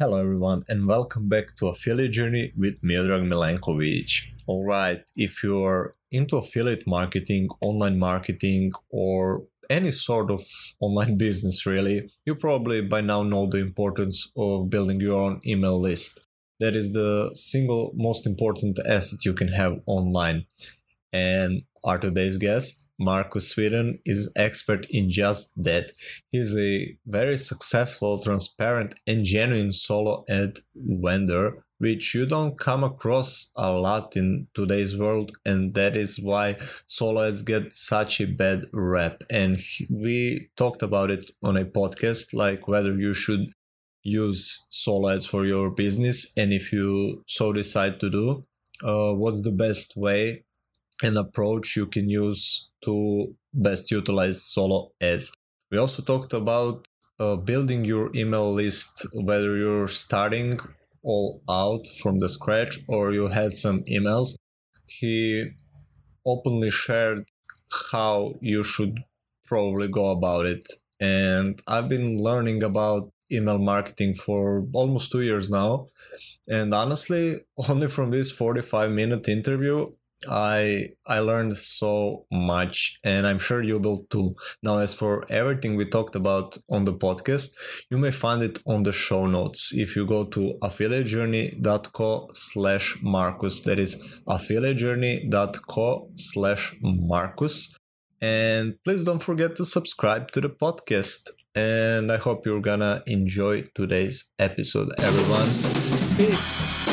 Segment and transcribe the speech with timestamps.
[0.00, 4.28] Hello, everyone, and welcome back to Affiliate Journey with Miodrag Milenkovic.
[4.46, 10.42] All right, if you're into affiliate marketing, online marketing, or any sort of
[10.78, 15.80] online business, really, you probably by now know the importance of building your own email
[15.80, 16.20] list.
[16.60, 20.46] That is the single most important asset you can have online.
[21.12, 25.90] And our today's guest, Marcus Sweden, is expert in just that.
[26.28, 33.50] He's a very successful, transparent, and genuine solo ad vendor, which you don't come across
[33.56, 38.66] a lot in today's world, and that is why solo ads get such a bad
[38.74, 39.22] rep.
[39.30, 39.56] And
[39.88, 43.46] we talked about it on a podcast, like whether you should
[44.02, 48.44] use solo ads for your business, and if you so decide to do,
[48.84, 50.44] uh, what's the best way
[51.02, 55.32] an approach you can use to best utilize solo ads.
[55.70, 56.86] We also talked about
[57.20, 60.58] uh, building your email list, whether you're starting
[61.02, 64.36] all out from the scratch or you had some emails.
[64.86, 65.50] He
[66.24, 67.28] openly shared
[67.92, 69.00] how you should
[69.46, 70.64] probably go about it.
[71.00, 75.86] And I've been learning about email marketing for almost two years now.
[76.48, 79.92] And honestly, only from this 45 minute interview,
[80.28, 84.34] I I learned so much and I'm sure you will too.
[84.62, 87.50] Now as for everything we talked about on the podcast,
[87.90, 89.70] you may find it on the show notes.
[89.72, 93.96] If you go to affiliatejourney.co slash Marcus, that is
[94.26, 97.74] affiliatejourney.co slash Marcus.
[98.20, 101.30] And please don't forget to subscribe to the podcast.
[101.54, 105.48] And I hope you're gonna enjoy today's episode, everyone.
[106.16, 106.87] Peace.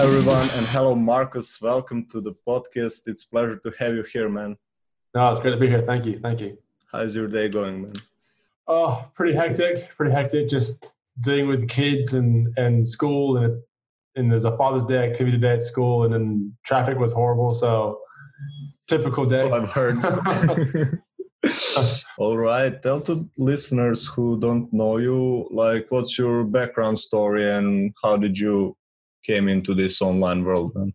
[0.00, 1.60] Hello, everyone, and hello, Marcus.
[1.60, 3.02] Welcome to the podcast.
[3.04, 4.56] It's pleasure to have you here, man.
[5.14, 5.82] No, it's great to be here.
[5.82, 6.18] Thank you.
[6.18, 6.56] Thank you.
[6.90, 7.92] How's your day going, man?
[8.66, 9.90] Oh, pretty hectic.
[9.94, 10.48] Pretty hectic.
[10.48, 13.62] Just dealing with kids and and school, and
[14.16, 17.52] and there's a Father's Day activity today at school, and then traffic was horrible.
[17.52, 18.00] So
[18.88, 19.50] typical day.
[19.50, 19.98] So I've heard.
[22.16, 22.82] All right.
[22.82, 28.38] Tell to listeners who don't know you, like, what's your background story and how did
[28.38, 28.78] you
[29.24, 30.92] came into this online world then?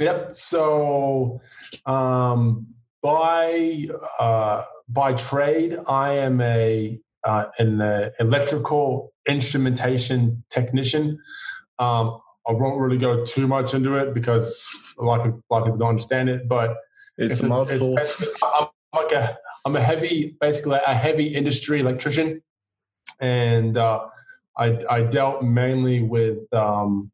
[0.00, 0.34] Yep.
[0.34, 1.40] So
[1.86, 2.66] um,
[3.02, 3.86] by
[4.18, 11.18] uh, by trade, I am a uh, an uh, electrical instrumentation technician.
[11.78, 15.58] Um, I won't really go too much into it because a lot of, a lot
[15.58, 16.48] of people don't understand it.
[16.48, 16.76] But
[17.18, 17.98] it's, it's a mouthful.
[17.98, 22.42] It's I'm like a I'm a heavy, basically a heavy industry electrician,
[23.20, 24.06] and uh,
[24.56, 27.10] I I dealt mainly with um,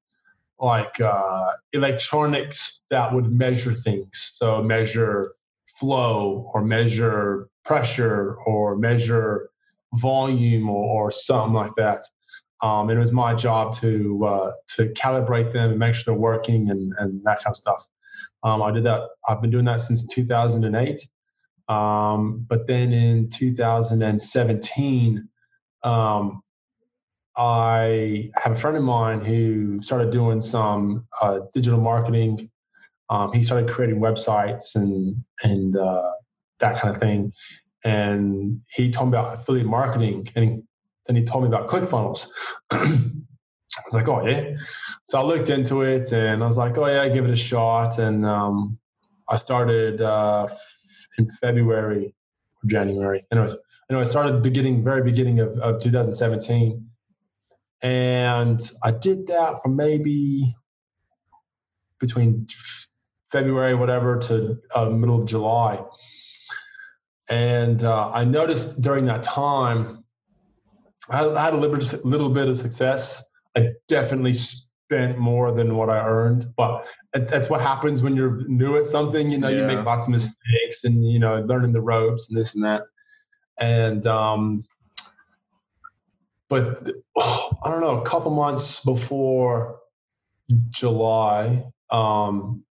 [0.59, 4.33] like uh, electronics that would measure things.
[4.35, 5.35] So measure
[5.67, 9.51] flow or measure pressure or measure
[9.95, 12.05] volume or, or something like that.
[12.63, 16.21] Um, and it was my job to uh, to calibrate them and make sure they're
[16.21, 17.87] working and, and that kind of stuff.
[18.43, 19.09] Um, I did that.
[19.29, 21.07] I've been doing that since 2008.
[21.69, 25.29] Um, but then in 2017,
[25.83, 26.43] um,
[27.37, 32.51] I have a friend of mine who started doing some uh, digital marketing.
[33.11, 36.13] Um, he started creating websites and and uh,
[36.61, 37.33] that kind of thing.
[37.85, 40.63] And he told me about affiliate marketing, and
[41.07, 42.31] then he told me about ClickFunnels.
[42.71, 44.57] I was like, oh yeah.
[45.05, 47.99] So I looked into it, and I was like, oh yeah, give it a shot.
[47.99, 48.79] And um,
[49.29, 50.49] I started uh,
[51.19, 53.25] in February or January.
[53.31, 53.57] Anyways,
[53.91, 56.85] know, I started beginning, very beginning of, of 2017
[57.83, 60.55] and I did that for maybe
[62.01, 62.47] between
[63.31, 65.83] February, whatever, to uh, middle of July.
[67.29, 70.05] And uh, I noticed during that time,
[71.09, 73.25] I had a little, little bit of success.
[73.57, 78.77] I definitely spent more than what I earned, but that's what happens when you're new
[78.77, 79.31] at something.
[79.31, 79.61] You know, yeah.
[79.61, 82.83] you make lots of mistakes and you know, learning the ropes and this and that.
[83.59, 84.65] And um,
[86.49, 89.79] but oh, I don't know, a couple months before
[90.71, 92.63] July, um,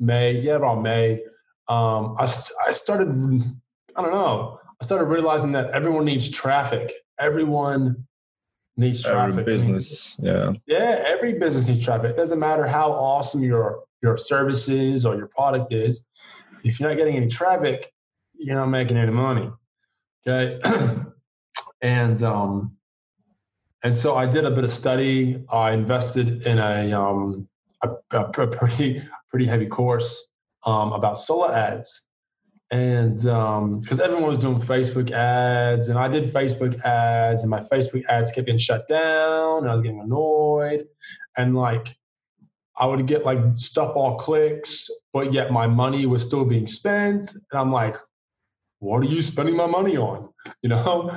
[0.00, 1.22] May, yeah, about May,
[1.68, 2.22] um, I,
[2.66, 3.08] I started,
[3.96, 6.92] I don't know, I started realizing that everyone needs traffic.
[7.18, 8.06] Everyone
[8.76, 9.32] needs traffic.
[9.32, 10.52] Every business, yeah.
[10.66, 12.12] Yeah, every business needs traffic.
[12.12, 16.06] It doesn't matter how awesome your your services or your product is.
[16.62, 17.90] If you're not getting any traffic,
[18.34, 19.50] you're not making any money.
[20.26, 20.60] Okay.
[21.80, 22.76] and um,
[23.82, 25.42] and so I did a bit of study.
[25.50, 27.48] I invested in a um,
[27.82, 30.30] a, a pretty pretty heavy course
[30.64, 32.06] um, about solo ads,
[32.70, 37.60] and because um, everyone was doing Facebook ads, and I did Facebook ads, and my
[37.60, 40.86] Facebook ads kept getting shut down, and I was getting annoyed,
[41.36, 41.96] and like
[42.76, 47.32] I would get like stuff all clicks, but yet my money was still being spent,
[47.32, 47.96] and I'm like,
[48.80, 50.28] what are you spending my money on?
[50.62, 51.10] You know,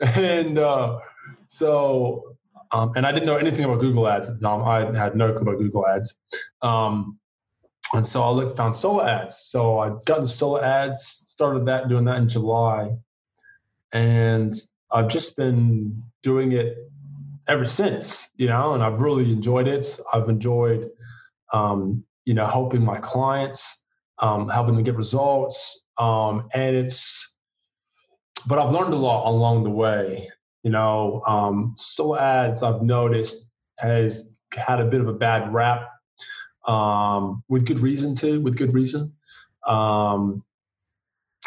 [0.16, 0.98] and uh,
[1.46, 2.36] so
[2.72, 4.62] um, and I didn't know anything about Google Ads at the time.
[4.62, 6.16] I had no clue about Google Ads.
[6.62, 7.18] Um,
[7.94, 9.36] and so I looked, found solo ads.
[9.36, 12.90] So I got into solo ads, started that, doing that in July.
[13.92, 14.54] And
[14.90, 16.76] I've just been doing it
[17.46, 19.98] ever since, you know, and I've really enjoyed it.
[20.12, 20.90] I've enjoyed,
[21.54, 23.84] um, you know, helping my clients,
[24.18, 25.86] um, helping them get results.
[25.96, 27.37] Um, and it's,
[28.48, 30.30] but I've learned a lot along the way.
[30.62, 31.76] You know, um,
[32.18, 35.88] ads I've noticed has had a bit of a bad rap
[36.66, 39.12] um, with good reason too, with good reason.
[39.66, 40.42] Um,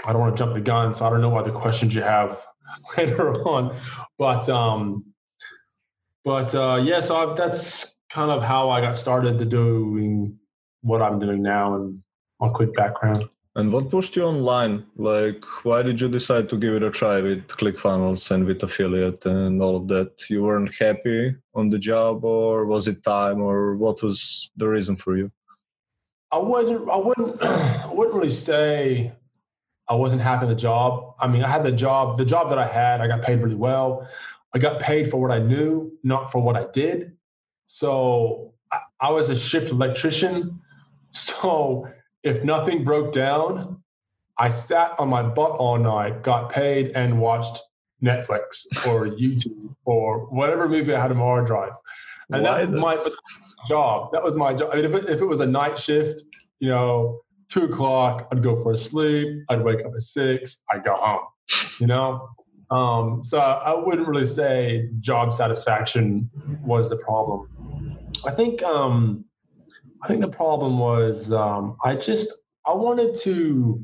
[0.06, 2.04] I don't want to jump the gun, so I don't know what other questions you
[2.04, 2.40] have
[2.98, 3.76] later on,
[4.18, 5.06] but um,
[6.24, 10.38] but uh, yeah, so I've, that's kind of how I got started to doing
[10.82, 12.02] what I'm doing now and
[12.40, 13.28] my quick background.
[13.54, 14.86] And what pushed you online?
[14.96, 19.26] Like, why did you decide to give it a try with ClickFunnels and with affiliate
[19.26, 20.30] and all of that?
[20.30, 24.96] You weren't happy on the job, or was it time, or what was the reason
[24.96, 25.32] for you?
[26.32, 26.90] I wasn't.
[26.90, 27.44] I wouldn't.
[27.44, 29.12] I wouldn't really say
[29.90, 31.16] I wasn't happy in the job.
[31.20, 32.18] I mean, I had the job.
[32.18, 34.08] The job that I had, I got paid really well.
[34.54, 37.18] I got paid for what I knew, not for what I did.
[37.68, 40.60] So I, I was a shift electrician.
[41.14, 41.90] So
[42.24, 43.82] if nothing broke down,
[44.38, 47.62] I sat on my butt all night, got paid, and watched
[48.04, 51.74] Netflix or YouTube or whatever movie I had on my hard drive.
[52.32, 53.12] And Why that was my
[53.68, 54.12] job.
[54.14, 54.70] That was my job.
[54.72, 56.24] I mean, if it, if it was a night shift,
[56.60, 59.44] you know, two o'clock, I'd go for a sleep.
[59.50, 60.64] I'd wake up at six.
[60.72, 61.28] I'd go home.
[61.80, 62.30] You know,
[62.72, 66.30] um, so I wouldn't really say job satisfaction
[66.64, 67.50] was the problem.
[68.26, 69.26] I think um,
[70.04, 73.84] I think the problem was um, I just I wanted to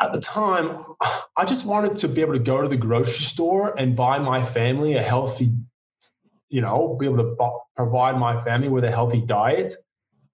[0.00, 0.76] at the time
[1.36, 4.44] I just wanted to be able to go to the grocery store and buy my
[4.44, 5.52] family a healthy
[6.50, 7.36] you know be able to
[7.76, 9.74] provide my family with a healthy diet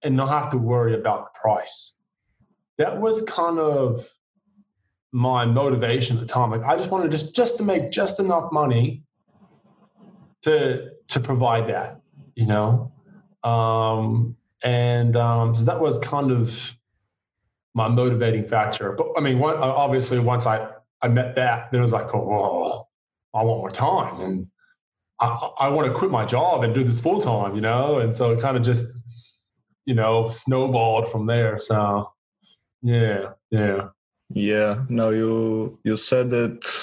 [0.03, 1.95] and not have to worry about the price.
[2.77, 4.07] That was kind of
[5.11, 6.51] my motivation at the time.
[6.51, 9.03] Like I just wanted just just to make just enough money
[10.43, 12.01] to to provide that,
[12.35, 12.91] you know.
[13.43, 16.75] Um, and um, so that was kind of
[17.73, 18.91] my motivating factor.
[18.91, 20.69] But I mean, one, obviously, once I,
[21.01, 22.87] I met that, then it was like, oh,
[23.33, 24.21] I want more time.
[24.21, 24.47] And
[25.21, 25.27] I,
[25.59, 27.99] I want to quit my job and do this full time, you know?
[27.99, 28.87] And so it kind of just,
[29.85, 31.57] you know, snowballed from there.
[31.59, 32.11] So,
[32.81, 33.89] yeah, yeah.
[34.31, 36.78] Yeah, no, you you said that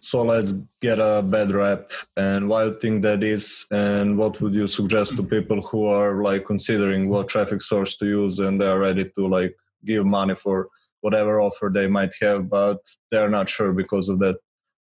[0.00, 4.54] so let's get a bad rap and why you think that is and what would
[4.54, 8.78] you suggest to people who are like considering what traffic source to use and they're
[8.78, 9.54] ready to like
[9.84, 10.68] give money for
[11.00, 12.78] whatever offer they might have but
[13.10, 14.36] they're not sure because of that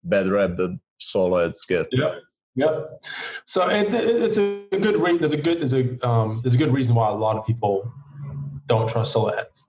[0.04, 1.88] bad rap that solo ads get.
[1.92, 2.16] Yeah
[2.58, 2.84] yeah
[3.46, 6.74] so it, it's a good reason there's a good there's a um, there's a good
[6.74, 7.92] reason why a lot of people
[8.68, 9.68] don't trust solo ads.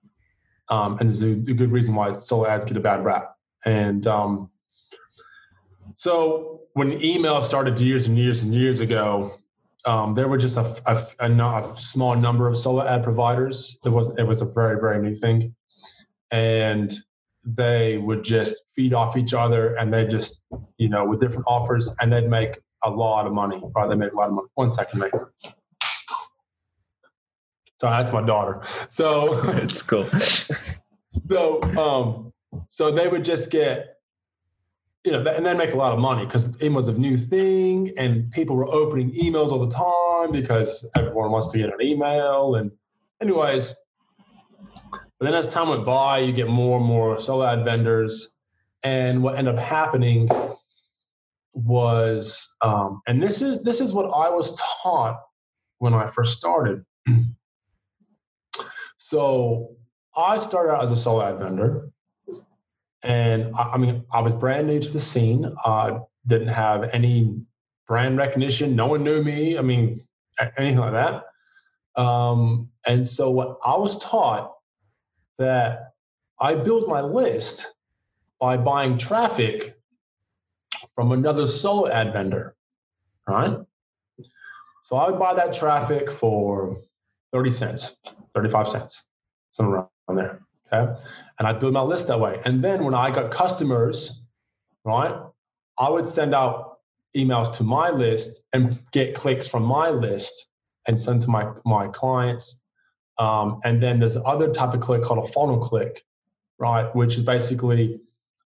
[0.68, 3.36] Um, and there's a, a, good reason why solo ads get a bad rap.
[3.64, 4.50] And um,
[5.96, 9.34] so when email started years and years and years ago,
[9.86, 13.78] um, there were just a, a, a, a, small number of solo ad providers.
[13.84, 15.54] It was it was a very very new thing,
[16.30, 16.94] and
[17.44, 20.42] they would just feed off each other, and they just
[20.76, 23.62] you know with different offers, and they'd make a lot of money.
[23.74, 24.48] Right, they make a lot of money.
[24.54, 25.12] One second, mate.
[27.78, 28.60] So that's my daughter.
[28.88, 30.04] So it's cool.
[31.30, 32.32] so um,
[32.68, 33.95] so they would just get
[35.06, 37.92] you know, and they make a lot of money because it was a new thing
[37.96, 42.56] and people were opening emails all the time because everyone wants to get an email.
[42.56, 42.72] And,
[43.22, 43.76] anyways,
[44.90, 48.34] but then as time went by, you get more and more solo ad vendors.
[48.82, 50.28] And what ended up happening
[51.54, 55.20] was, um, and this is this is what I was taught
[55.78, 56.84] when I first started.
[58.98, 59.76] so
[60.16, 61.90] I started out as a solo ad vendor
[63.02, 65.52] and I, I mean, I was brand new to the scene.
[65.64, 67.40] I didn't have any
[67.86, 68.74] brand recognition.
[68.74, 69.58] No one knew me.
[69.58, 70.06] I mean,
[70.56, 71.24] anything like that.
[72.00, 74.54] Um, and so what I was taught
[75.38, 75.92] that
[76.40, 77.74] I build my list
[78.40, 79.78] by buying traffic
[80.94, 82.54] from another solo ad vendor,
[83.26, 83.56] right?
[84.82, 86.76] So I would buy that traffic for
[87.32, 87.96] 30 cents,
[88.34, 89.04] 35 cents,
[89.50, 90.40] somewhere around there.
[90.72, 90.92] Okay.
[91.38, 92.40] And I build my list that way.
[92.44, 94.22] And then when I got customers,
[94.84, 95.14] right,
[95.78, 96.78] I would send out
[97.16, 100.48] emails to my list and get clicks from my list
[100.86, 102.60] and send to my, my clients.
[103.18, 106.04] Um, and then there's other type of click called a funnel click,
[106.58, 106.94] right?
[106.94, 108.00] Which is basically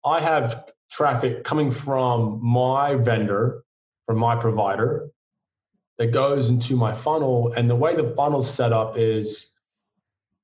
[0.05, 3.65] I have traffic coming from my vendor,
[4.07, 5.11] from my provider,
[5.99, 7.53] that goes into my funnel.
[7.57, 9.55] And the way the funnel's set up is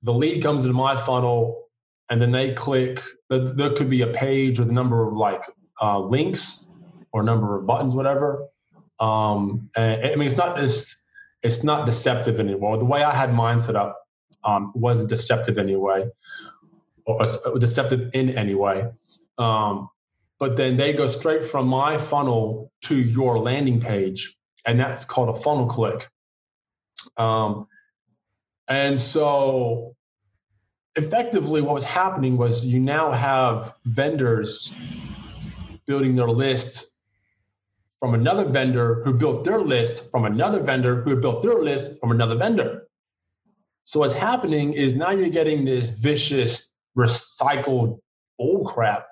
[0.03, 1.64] the lead comes into my funnel
[2.11, 5.43] and then they click there could be a page with a number of like
[5.81, 6.69] uh, links
[7.13, 8.47] or number of buttons whatever.
[9.01, 10.97] Um, and, i mean it's not this
[11.43, 12.79] it's not deceptive anymore.
[12.79, 13.99] The way i had mine set up
[14.45, 16.07] um, wasn't deceptive anyway
[17.07, 18.89] or uh, deceptive in any way.
[19.39, 19.89] Um,
[20.39, 25.37] but then they go straight from my funnel to your landing page and that's called
[25.37, 26.09] a funnel click.
[27.17, 27.67] Um,
[28.69, 29.95] and so
[30.97, 34.75] effectively what was happening was you now have vendors
[35.87, 36.93] building their list
[37.99, 42.11] from another vendor who built their list from another vendor who built their list from
[42.11, 42.87] another vendor.
[43.85, 47.99] So what's happening is now you're getting this vicious recycled
[48.39, 49.07] bull crap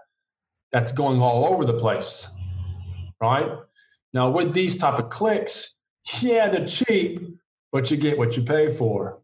[0.70, 2.30] that's going all over the place.
[3.20, 3.58] Right?
[4.14, 5.80] Now with these type of clicks,
[6.20, 7.20] yeah, they're cheap,
[7.70, 9.18] but you get what you pay for.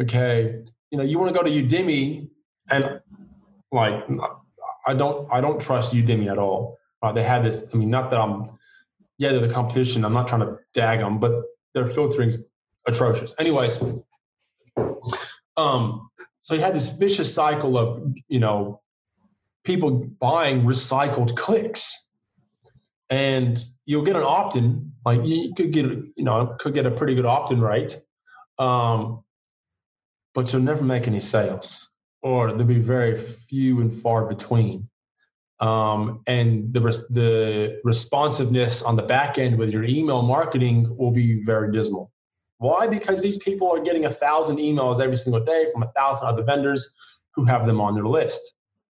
[0.00, 0.62] Okay
[0.92, 2.28] you know, you want to go to Udemy
[2.70, 3.00] and
[3.72, 4.04] like,
[4.86, 6.78] I don't, I don't trust Udemy at all.
[7.02, 7.64] Uh, they have this.
[7.72, 8.46] I mean, not that I'm,
[9.16, 10.04] yeah, they're the competition.
[10.04, 11.32] I'm not trying to dag them, but
[11.74, 12.38] their filtering's
[12.86, 13.34] atrocious.
[13.38, 13.82] Anyways,
[15.56, 16.10] um,
[16.42, 18.82] so you had this vicious cycle of, you know,
[19.64, 22.06] people buying recycled clicks,
[23.08, 24.92] and you'll get an opt-in.
[25.06, 27.98] Like you could get, you know, could get a pretty good opt-in rate.
[28.58, 29.24] Um,
[30.34, 31.90] but you'll never make any sales,
[32.22, 34.88] or there'll be very few and far between.
[35.60, 41.42] Um, and the the responsiveness on the back end with your email marketing will be
[41.44, 42.10] very dismal.
[42.58, 42.86] Why?
[42.86, 46.42] Because these people are getting a thousand emails every single day from a thousand other
[46.42, 46.92] vendors
[47.34, 48.40] who have them on their list.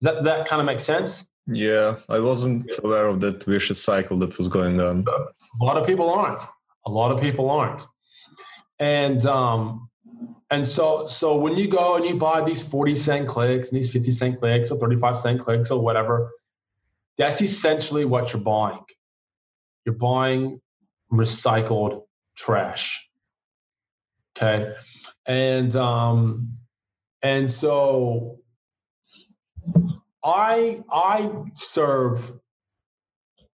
[0.00, 1.30] Does that that kind of make sense?
[1.46, 5.04] Yeah, I wasn't aware of that vicious cycle that was going on.
[5.60, 6.40] A lot of people aren't.
[6.86, 7.84] A lot of people aren't.
[8.78, 9.90] And um,
[10.52, 13.90] and so, so when you go and you buy these 40 cent clicks and these
[13.90, 16.30] 50 cent clicks or 35 cent clicks or whatever,
[17.16, 18.84] that's essentially what you're buying.
[19.86, 20.60] You're buying
[21.10, 22.02] recycled
[22.36, 23.08] trash.
[24.36, 24.74] Okay.
[25.24, 26.58] And um,
[27.22, 28.40] and so
[30.22, 32.30] I I serve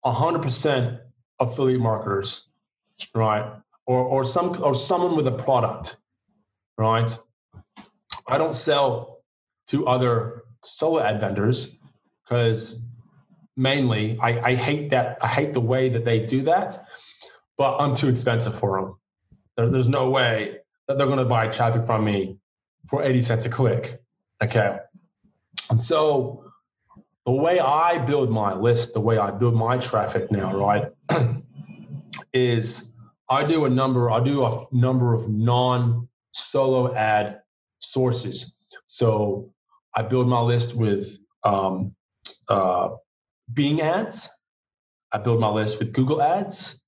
[0.02, 1.00] hundred percent
[1.40, 2.48] affiliate marketers,
[3.14, 3.52] right?
[3.86, 5.98] Or or some or someone with a product
[6.78, 7.16] right?
[8.26, 9.22] I don't sell
[9.68, 11.76] to other solo ad vendors
[12.24, 12.84] because
[13.56, 16.86] mainly I, I hate that I hate the way that they do that,
[17.56, 18.96] but I'm too expensive for them.
[19.56, 22.38] There, there's no way that they're going to buy traffic from me
[22.88, 24.00] for 80 cents a click.
[24.42, 24.78] Okay.
[25.70, 26.44] And so
[27.24, 30.92] the way I build my list, the way I build my traffic now, right,
[32.32, 32.92] is
[33.28, 37.40] I do a number, I do a number of non solo ad
[37.78, 38.56] sources.
[38.86, 39.50] So
[39.94, 41.94] I build my list with um,
[42.48, 42.90] uh,
[43.52, 44.28] Bing ads.
[45.12, 46.82] I build my list with Google ads.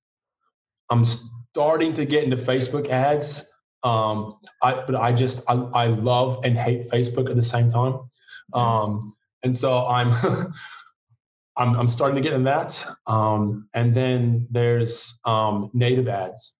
[0.89, 3.47] I'm starting to get into Facebook ads.
[3.83, 7.97] Um, I, but I just I, I love and hate Facebook at the same time,
[8.53, 10.13] um, and so I'm
[11.59, 12.85] I'm, I'm starting to get in that.
[13.05, 16.55] Um, and then there's um, native ads,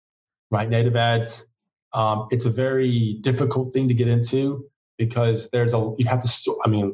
[0.52, 0.70] right?
[0.70, 1.48] Native ads.
[1.94, 4.66] Um, it's a very difficult thing to get into
[4.98, 6.60] because there's a you have to.
[6.64, 6.92] I mean,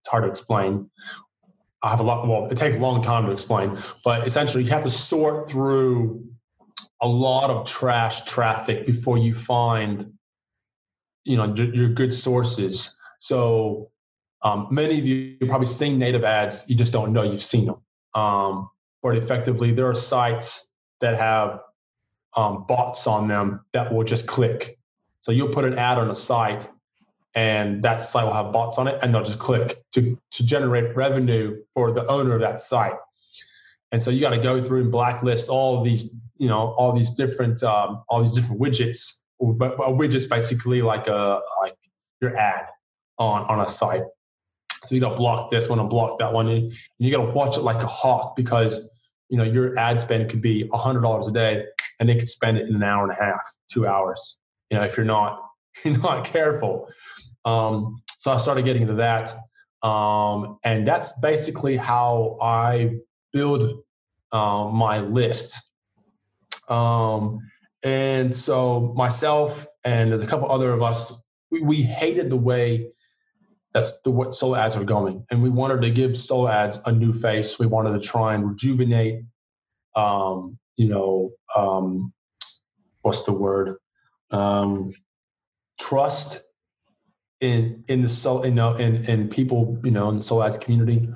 [0.00, 0.88] it's hard to explain.
[1.82, 2.26] I have a lot.
[2.26, 6.24] Well, it takes a long time to explain, but essentially, you have to sort through
[7.00, 10.12] a lot of trash traffic before you find,
[11.24, 12.98] you know, your good sources.
[13.20, 13.90] So
[14.42, 17.76] um, many of you probably seeing native ads, you just don't know you've seen them.
[18.14, 18.68] Um,
[19.02, 21.60] but effectively, there are sites that have
[22.36, 24.78] um, bots on them that will just click.
[25.20, 26.68] So you'll put an ad on a site
[27.34, 30.96] and that site will have bots on it and they'll just click to, to generate
[30.96, 32.94] revenue for the owner of that site.
[33.92, 37.10] And so you got to go through and blacklist all these, you know, all these
[37.10, 39.22] different, um, all these different widgets.
[39.40, 41.74] But widget's basically like a like
[42.20, 42.66] your ad
[43.18, 44.02] on on a site.
[44.86, 47.32] So you got to block this one and block that one, and you got to
[47.32, 48.88] watch it like a hawk because
[49.28, 51.64] you know your ad spend could be a hundred dollars a day
[52.00, 53.40] and they could spend it in an hour and a half,
[53.70, 54.38] two hours.
[54.70, 55.40] You know, if you're not
[55.84, 56.88] you're not careful.
[57.44, 59.32] Um, So I started getting into that.
[59.82, 62.96] Um, and that's basically how I
[63.32, 63.82] build
[64.32, 65.70] um, my list.
[66.68, 67.38] Um,
[67.82, 72.90] and so myself and there's a couple other of us, we, we hated the way
[73.72, 76.92] that's the what solo ads are going, and we wanted to give solo ads a
[76.92, 77.58] new face.
[77.58, 79.22] We wanted to try and rejuvenate,
[79.94, 82.10] um, you know, um,
[83.02, 83.76] what's the word?
[84.30, 84.94] Um,
[85.78, 86.42] trust
[87.42, 90.56] in in the soul, you know, in in people, you know, in the solo ads
[90.56, 91.06] community.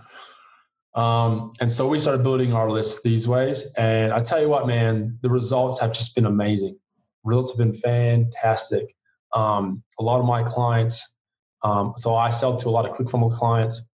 [0.94, 3.64] Um, and so we started building our list these ways.
[3.78, 6.76] And I tell you what, man, the results have just been amazing.
[7.24, 8.94] Results have been fantastic.
[9.32, 11.16] Um, a lot of my clients,
[11.62, 13.88] um, so I sell to a lot of ClickFunnels clients,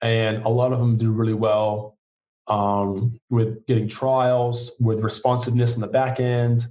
[0.00, 1.95] and a lot of them do really well
[2.48, 6.66] um, with getting trials, with responsiveness in the back end,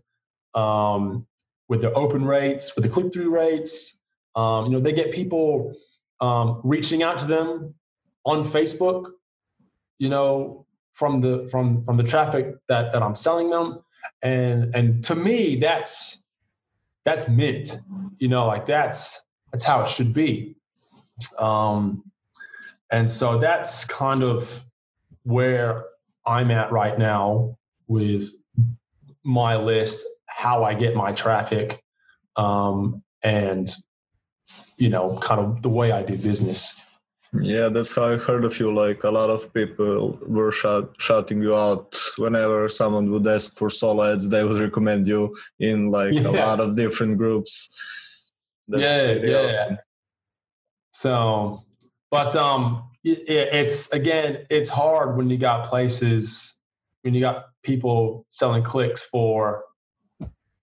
[0.54, 1.26] um,
[1.68, 4.00] with their open rates, with the click through rates.
[4.36, 5.74] Um, you know, they get people
[6.64, 7.74] reaching out to them
[8.26, 9.12] on Facebook
[9.98, 13.80] you know, from the from from the traffic that that I'm selling them.
[14.22, 16.24] And and to me, that's
[17.04, 17.78] that's mint.
[18.20, 20.56] You know, like that's that's how it should be.
[21.40, 22.04] Um,
[22.92, 24.66] and so that's kind of
[25.26, 25.86] where
[26.26, 28.30] I'm at right now with
[29.24, 31.82] my list, how I get my traffic,
[32.38, 33.70] um, and
[34.78, 36.82] you know, kind of the way I do business.
[37.42, 38.74] Yeah, that's how I heard of you.
[38.74, 43.70] Like a lot of people were shout, shouting you out whenever someone would ask for
[43.70, 44.30] solo ads.
[44.30, 46.28] They would recommend you in like yeah.
[46.28, 48.32] a lot of different groups.
[48.68, 49.46] That's yeah, yeah.
[49.46, 49.78] Awesome.
[50.92, 51.64] So,
[52.10, 56.60] but um, it's again, it's hard when you got places
[57.04, 59.64] when you got people selling clicks for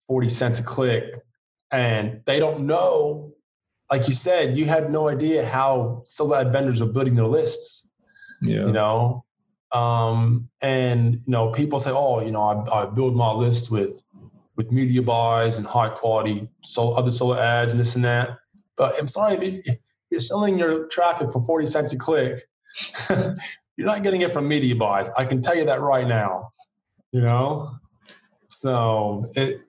[0.08, 1.22] forty cents a click,
[1.70, 3.32] and they don't know
[3.92, 6.02] like you said, you had no idea how
[6.34, 7.90] ad vendors are building their lists.
[8.40, 8.66] Yeah.
[8.66, 9.24] You know,
[9.72, 14.02] um, and you know, people say, "Oh, you know, I, I build my list with
[14.56, 18.38] with media buys and high quality so other solo ads and this and that."
[18.76, 19.78] But I'm sorry if
[20.12, 22.44] you're selling your traffic for forty cents a click.
[23.76, 25.08] you're not getting it from media buys.
[25.16, 26.52] I can tell you that right now.
[27.12, 27.70] You know,
[28.48, 29.62] so it,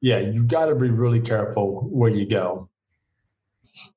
[0.00, 2.68] yeah, you got to be really careful where you go.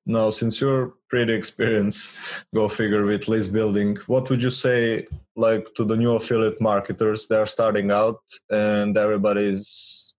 [0.06, 5.74] Now, since you're pretty experienced, go figure with list building, what would you say like
[5.76, 10.14] to the new affiliate marketers they are starting out and everybody's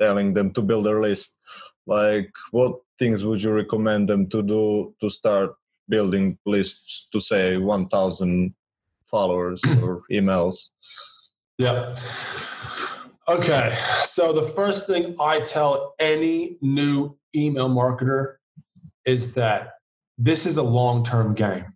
[0.00, 1.38] telling them to build their list?
[1.86, 5.54] Like what things would you recommend them to do to start
[5.88, 8.54] building lists to say 1000
[9.06, 10.70] followers or emails?
[11.58, 11.94] Yeah.
[13.28, 13.76] Okay.
[14.02, 18.36] So the first thing I tell any new email marketer
[19.04, 19.72] is that
[20.16, 21.66] this is a long term game.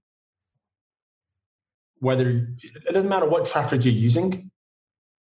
[1.99, 4.51] Whether it doesn't matter what traffic you're using,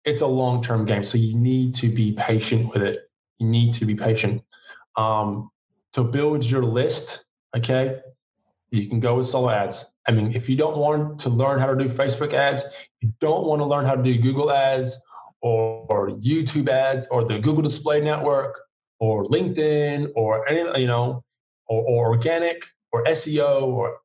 [0.05, 1.03] it's a long term game.
[1.03, 3.09] So you need to be patient with it.
[3.39, 4.43] You need to be patient.
[4.95, 5.49] Um,
[5.93, 7.25] to build your list,
[7.55, 7.99] okay,
[8.71, 9.93] you can go with solo ads.
[10.07, 12.65] I mean, if you don't want to learn how to do Facebook ads,
[13.01, 14.99] you don't want to learn how to do Google ads
[15.41, 18.59] or, or YouTube ads or the Google Display Network
[18.99, 21.23] or LinkedIn or any, you know,
[21.67, 23.97] or, or organic or SEO or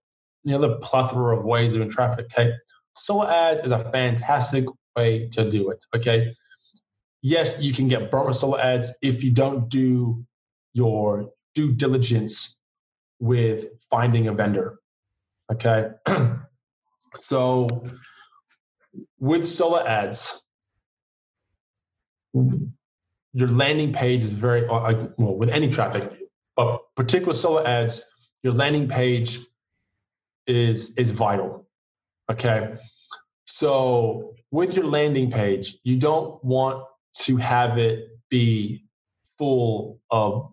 [0.46, 2.26] any other plethora of ways of doing traffic.
[2.26, 2.52] Okay.
[2.96, 5.84] Solo ads is a fantastic way to do it.
[5.96, 6.34] Okay.
[7.22, 10.24] Yes, you can get burnt with solo ads if you don't do
[10.74, 12.60] your due diligence
[13.20, 14.78] with finding a vendor.
[15.52, 15.90] Okay.
[17.16, 17.84] so
[19.18, 20.44] with solo ads,
[22.34, 26.18] your landing page is very uh, well with any traffic
[26.58, 28.02] but particular solo ads,
[28.42, 29.38] your landing page
[30.48, 31.68] is is vital.
[32.28, 32.74] Okay.
[33.44, 36.84] So with your landing page, you don't want
[37.20, 38.84] to have it be
[39.38, 40.52] full of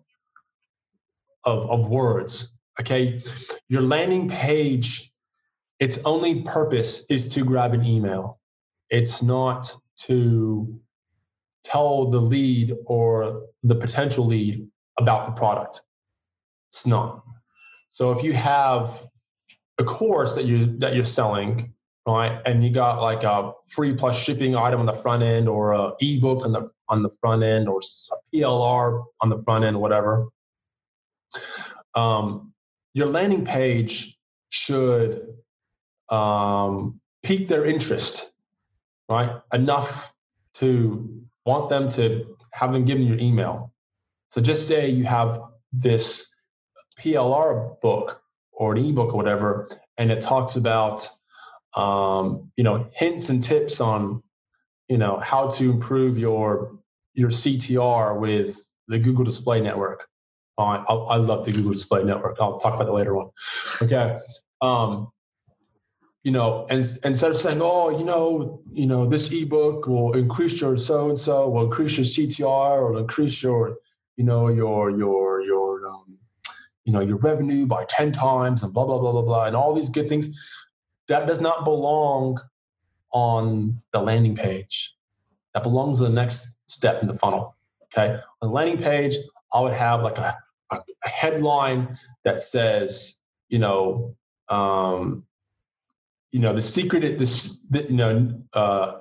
[1.46, 2.52] of, of words.
[2.80, 3.22] Okay.
[3.68, 5.12] Your landing page,
[5.80, 8.38] its only purpose is to grab an email.
[8.90, 10.78] It's not to
[11.64, 15.80] tell the lead or the potential lead about the product.
[16.70, 17.24] It's not.
[17.88, 19.02] So if you have
[19.78, 21.72] a course that you that you're selling,
[22.06, 25.72] right, and you got like a free plus shipping item on the front end, or
[25.72, 29.80] a ebook on the on the front end, or a PLR on the front end,
[29.80, 30.28] whatever.
[31.94, 32.52] Um,
[32.94, 35.34] your landing page should
[36.08, 38.32] um, pique their interest,
[39.08, 39.40] right?
[39.52, 40.12] Enough
[40.54, 43.72] to want them to have them give you your email.
[44.30, 45.40] So just say you have
[45.72, 46.34] this
[46.98, 48.20] PLR book
[48.52, 51.08] or an ebook or whatever, and it talks about
[51.74, 54.22] um, you know hints and tips on
[54.88, 56.78] you know how to improve your
[57.14, 58.56] your CTR with
[58.88, 60.06] the Google Display Network.
[60.58, 62.38] Uh, I, I love the Google Display Network.
[62.40, 63.30] I'll talk about that later on.
[63.82, 64.18] Okay.
[64.62, 65.12] Um,
[66.26, 70.60] you know, and, instead of saying, oh, you know, you know, this ebook will increase
[70.60, 73.76] your so and so, will increase your CTR, or increase your,
[74.16, 76.18] you know, your your your um,
[76.84, 79.72] you know your revenue by ten times, and blah blah blah blah blah, and all
[79.72, 80.28] these good things.
[81.06, 82.40] That does not belong
[83.12, 84.96] on the landing page.
[85.54, 87.54] That belongs in the next step in the funnel.
[87.84, 89.14] Okay, on the landing page,
[89.52, 90.36] I would have like a,
[90.70, 94.16] a, a headline that says, you know,
[94.48, 95.24] um,
[96.32, 98.98] you know, the secret, this, the, you know, uh,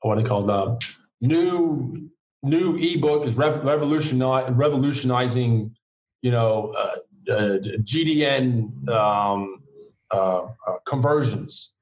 [0.00, 0.78] what do you call the
[1.20, 2.08] new
[2.42, 5.74] new ebook is rev- revolutionizing revolutionizing,
[6.22, 9.62] you know, uh, uh, GDN um,
[10.10, 11.74] uh, uh, conversions.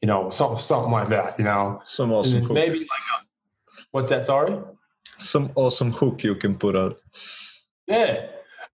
[0.00, 1.38] You know, something something like that.
[1.38, 3.24] You know, some awesome maybe like a,
[3.90, 4.24] what's that?
[4.24, 4.58] Sorry.
[5.18, 6.94] Some awesome hook you can put out.
[7.86, 8.26] Yeah,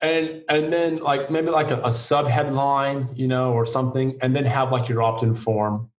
[0.02, 4.36] and and then like maybe like a, a sub headline you know or something and
[4.36, 5.90] then have like your opt-in form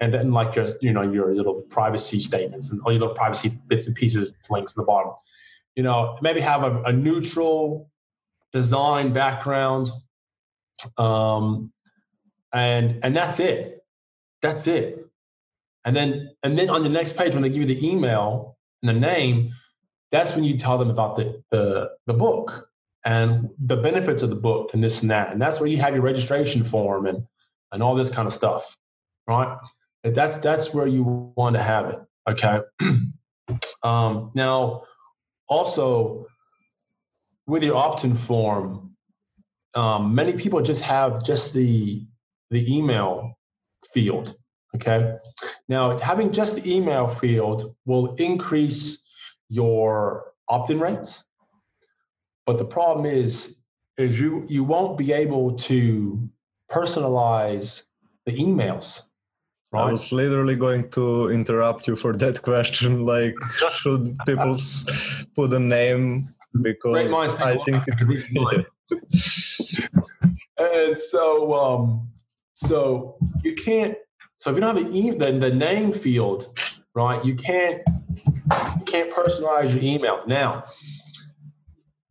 [0.00, 3.52] and then like your you know your little privacy statements and all your little privacy
[3.68, 5.12] bits and pieces links in the bottom.
[5.76, 7.90] You know maybe have a, a neutral
[8.52, 9.90] design background
[10.96, 11.72] um
[12.52, 13.84] and and that's it.
[14.42, 15.06] That's it.
[15.84, 18.88] And then and then on the next page when they give you the email and
[18.88, 19.52] the name
[20.10, 22.69] that's when you tell them about the the, the book
[23.04, 25.32] and the benefits of the book and this and that.
[25.32, 27.26] And that's where you have your registration form and
[27.72, 28.76] and all this kind of stuff,
[29.26, 29.56] right?
[30.02, 32.00] That's that's where you want to have it.
[32.28, 32.60] Okay.
[33.82, 34.82] um, now,
[35.48, 36.26] also
[37.46, 38.96] with your opt-in form,
[39.74, 42.06] um, many people just have just the
[42.50, 43.38] the email
[43.92, 44.34] field.
[44.74, 45.16] Okay.
[45.68, 49.04] Now, having just the email field will increase
[49.48, 51.24] your opt-in rates
[52.46, 53.60] but the problem is,
[53.96, 56.28] is you you won't be able to
[56.70, 57.84] personalize
[58.26, 59.08] the emails.
[59.72, 59.88] Right?
[59.88, 63.06] I was literally going to interrupt you for that question.
[63.06, 63.36] Like,
[63.74, 64.56] should people
[65.36, 66.34] put a name?
[66.60, 68.02] Because I think it's.
[68.02, 68.66] Really.
[70.60, 72.08] And so, um,
[72.52, 73.96] so you can't.
[74.36, 76.58] So if you don't have the, the the name field,
[76.94, 77.24] right?
[77.24, 77.80] You can't
[78.14, 80.64] you can't personalize your email now.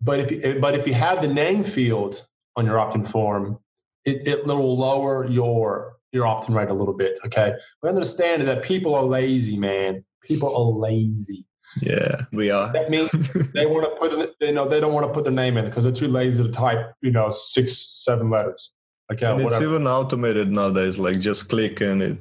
[0.01, 3.59] But if you, but if you have the name field on your opt-in form,
[4.05, 7.19] it, it will lower your your opt-in rate a little bit.
[7.25, 10.03] Okay, we understand that people are lazy, man.
[10.23, 11.45] People are lazy.
[11.81, 12.71] Yeah, we are.
[12.73, 13.11] That means
[13.53, 15.83] they want to put, you know, they don't want to put their name in because
[15.83, 18.71] they're too lazy to type, you know, six, seven letters.
[19.11, 20.97] Okay, and it's even automated nowadays.
[20.99, 22.17] Like just click and it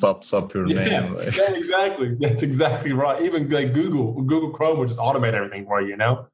[0.00, 1.14] pops up your yeah, name.
[1.36, 2.16] yeah, exactly.
[2.20, 3.20] That's exactly right.
[3.22, 5.88] Even like Google, Google Chrome will just automate everything for you.
[5.88, 6.28] You know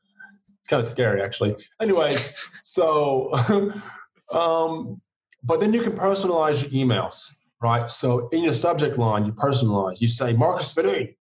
[0.65, 1.57] it's kind of scary actually.
[1.81, 3.33] Anyways so
[4.33, 5.01] um,
[5.43, 7.89] but then you can personalize your emails right?
[7.89, 10.01] So in your subject line you personalize.
[10.01, 11.17] You say marcus Fiddy,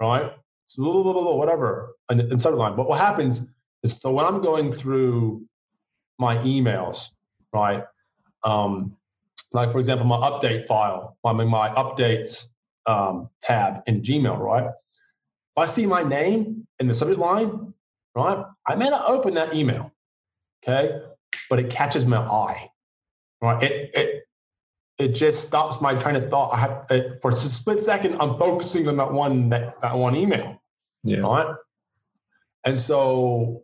[0.00, 0.32] right?
[0.66, 2.76] So blah, blah, blah, blah, whatever in, in subject line.
[2.76, 5.44] But what happens is so when i'm going through
[6.18, 7.08] my emails
[7.52, 7.84] right
[8.44, 8.96] um,
[9.52, 12.46] like for example my update file i mean my updates
[12.86, 14.66] um, tab in gmail right?
[14.66, 17.72] If i see my name in the subject line
[18.14, 18.44] right?
[18.66, 19.92] I may not open that email,
[20.62, 21.00] okay,
[21.48, 22.68] but it catches my eye,
[23.40, 23.62] right?
[23.62, 24.24] It it
[24.98, 26.52] it just stops my train of thought.
[26.52, 30.14] I have it, for a split second, I'm focusing on that one that, that one
[30.14, 30.60] email,
[31.02, 31.18] yeah.
[31.18, 31.54] right?
[32.64, 33.62] And so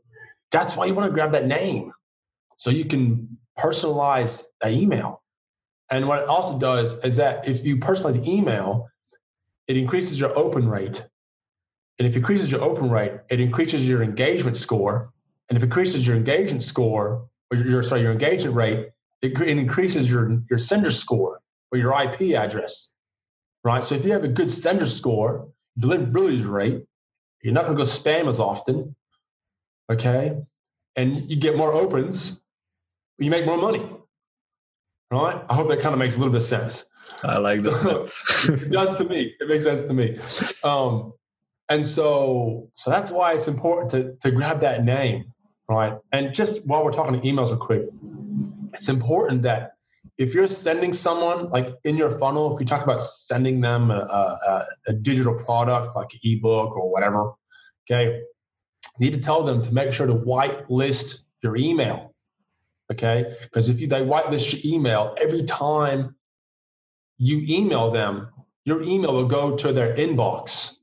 [0.50, 1.92] that's why you want to grab that name,
[2.56, 5.22] so you can personalize the email.
[5.90, 8.88] And what it also does is that if you personalize the email,
[9.68, 11.06] it increases your open rate
[11.98, 15.12] and if it increases your open rate, it increases your engagement score.
[15.48, 18.90] And if it increases your engagement score, or your sorry, your engagement rate,
[19.22, 21.40] it, it increases your your sender score
[21.72, 22.94] or your IP address.
[23.64, 23.82] Right.
[23.82, 25.48] So if you have a good sender score,
[25.80, 26.84] deliverability rate,
[27.42, 28.94] you're not going to go spam as often.
[29.90, 30.36] Okay.
[30.96, 32.44] And you get more opens,
[33.18, 33.88] you make more money.
[35.10, 35.42] Right.
[35.48, 36.90] I hope that kind of makes a little bit of sense.
[37.24, 38.08] I like that.
[38.08, 39.34] So, it does to me.
[39.40, 40.18] It makes sense to me.
[40.62, 41.14] Um,
[41.70, 45.24] and so so that's why it's important to to grab that name
[45.68, 47.82] right and just while we're talking emails real quick
[48.74, 49.72] it's important that
[50.18, 53.94] if you're sending someone like in your funnel if you talk about sending them a,
[53.94, 57.32] a, a digital product like ebook or whatever
[57.84, 58.20] okay
[58.98, 62.14] you need to tell them to make sure to whitelist your email
[62.92, 63.36] Okay.
[63.42, 66.16] Because if you they whitelist your email, every time
[67.18, 68.28] you email them,
[68.64, 70.77] your email will go to their inbox,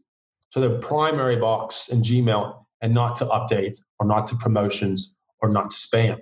[0.55, 5.49] to the primary box in Gmail, and not to updates or not to promotions or
[5.49, 6.21] not to spam.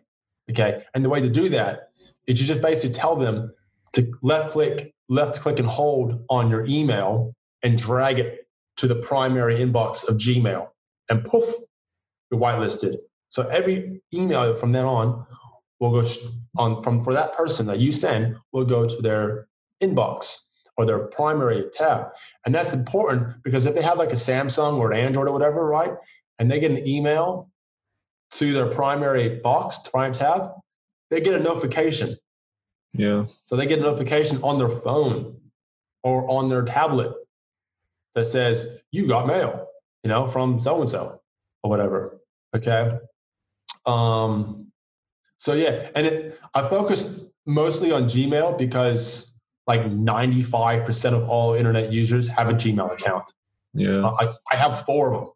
[0.50, 0.84] Okay.
[0.94, 1.90] And the way to do that
[2.28, 3.54] is you just basically tell them
[3.94, 8.96] to left click, left click and hold on your email and drag it to the
[8.96, 10.68] primary inbox of Gmail.
[11.10, 11.46] And poof,
[12.32, 12.98] you're whitelisted.
[13.30, 15.26] So every email from then on
[15.80, 16.10] will go
[16.58, 19.48] on from for that person that you send will go to their
[19.82, 20.44] inbox
[20.78, 22.08] or their primary tab.
[22.46, 25.66] And that's important because if they have like a Samsung or an Android or whatever,
[25.66, 25.94] right?
[26.40, 27.50] And they get an email
[28.32, 30.52] to their primary box, prime tab,
[31.10, 32.16] they get a notification.
[32.94, 33.26] Yeah.
[33.46, 35.40] So they get a notification on their phone
[36.04, 37.14] or on their tablet
[38.16, 39.68] that says, you got mail,
[40.04, 41.22] you know, from so and so
[41.64, 42.20] or whatever.
[42.56, 42.98] Okay.
[43.86, 44.72] Um,
[45.38, 49.33] so yeah, and it, I focused mostly on Gmail because
[49.68, 53.32] like 95% of all internet users have a Gmail account.
[53.74, 54.06] Yeah.
[54.06, 55.30] I, I have four of them.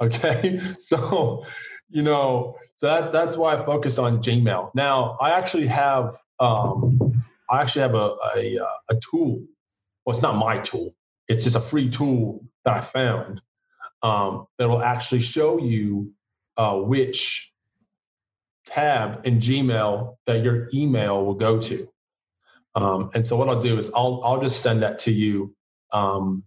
[0.00, 0.60] Okay.
[0.78, 1.44] So,
[1.90, 4.70] you know, so that, that's why I focus on Gmail.
[4.74, 8.58] Now, I actually have, um, I actually have a, a,
[8.90, 9.42] a tool.
[10.04, 10.94] Well, it's not my tool.
[11.28, 13.40] It's just a free tool that I found
[14.02, 16.12] um, that will actually show you
[16.56, 17.52] uh, which
[18.66, 21.88] tab in Gmail that your email will go to.
[22.74, 25.54] Um, and so what I'll do is I'll I'll just send that to you
[25.92, 26.44] um,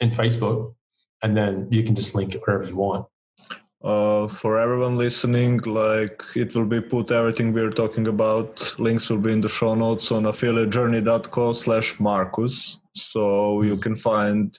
[0.00, 0.74] in Facebook,
[1.22, 3.06] and then you can just link it wherever you want.
[3.82, 8.74] Uh, for everyone listening, like it will be put everything we're talking about.
[8.78, 12.78] Links will be in the show notes on affiliatejourney.co slash Marcus.
[12.94, 14.56] So you can find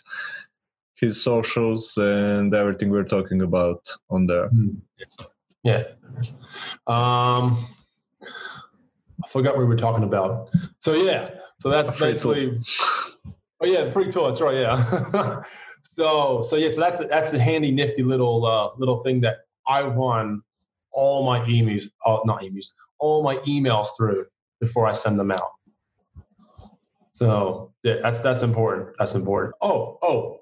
[0.95, 4.49] his socials and everything we're talking about on there.
[5.63, 5.83] Yeah.
[6.85, 7.65] Um,
[9.23, 10.49] I forgot what we were talking about.
[10.79, 12.59] So yeah, so that's basically.
[13.61, 14.27] Oh yeah, free tool.
[14.27, 14.57] That's right.
[14.57, 15.43] Yeah.
[15.81, 19.83] so so yeah, so that's that's a handy, nifty little uh, little thing that I
[19.83, 20.41] run
[20.91, 24.25] all my emails, oh, not emails, all my emails through
[24.59, 25.51] before I send them out.
[27.13, 28.89] So yeah, that's that's important.
[28.97, 29.55] That's important.
[29.61, 30.41] Oh oh,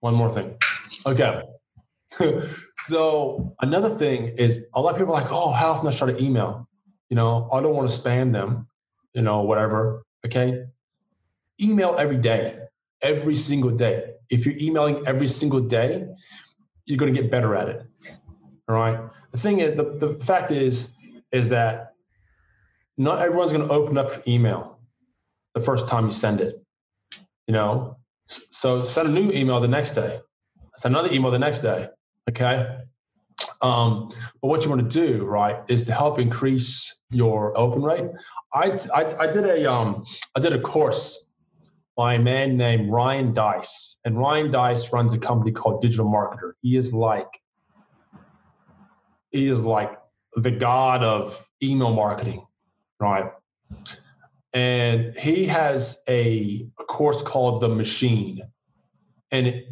[0.00, 0.56] one more thing.
[1.06, 1.42] Okay.
[2.78, 6.12] so another thing is a lot of people are like, oh, how often I try
[6.12, 6.68] to email?
[7.10, 8.66] You know, I don't want to spam them,
[9.14, 10.04] you know, whatever.
[10.24, 10.64] Okay.
[11.60, 12.58] Email every day,
[13.02, 14.14] every single day.
[14.28, 16.06] If you're emailing every single day,
[16.86, 17.86] you're going to get better at it.
[18.68, 18.98] All right.
[19.32, 20.94] The thing is, the, the fact is,
[21.32, 21.92] is that
[22.96, 24.78] not everyone's going to open up your email
[25.54, 26.62] the first time you send it.
[27.46, 30.18] You know, so send a new email the next day.
[30.76, 31.88] Send another email the next day.
[32.28, 32.78] Okay.
[33.62, 38.10] Um, but what you want to do, right, is to help increase your open rate.
[38.52, 41.28] I, I, I did a um, I did a course
[41.96, 46.52] by a man named Ryan Deiss, and Ryan Deiss runs a company called Digital Marketer.
[46.62, 47.28] He is like
[49.30, 49.98] he is like
[50.34, 52.46] the god of email marketing,
[53.00, 53.30] right?
[54.52, 58.42] And he has a, a course called The Machine,
[59.30, 59.66] and it,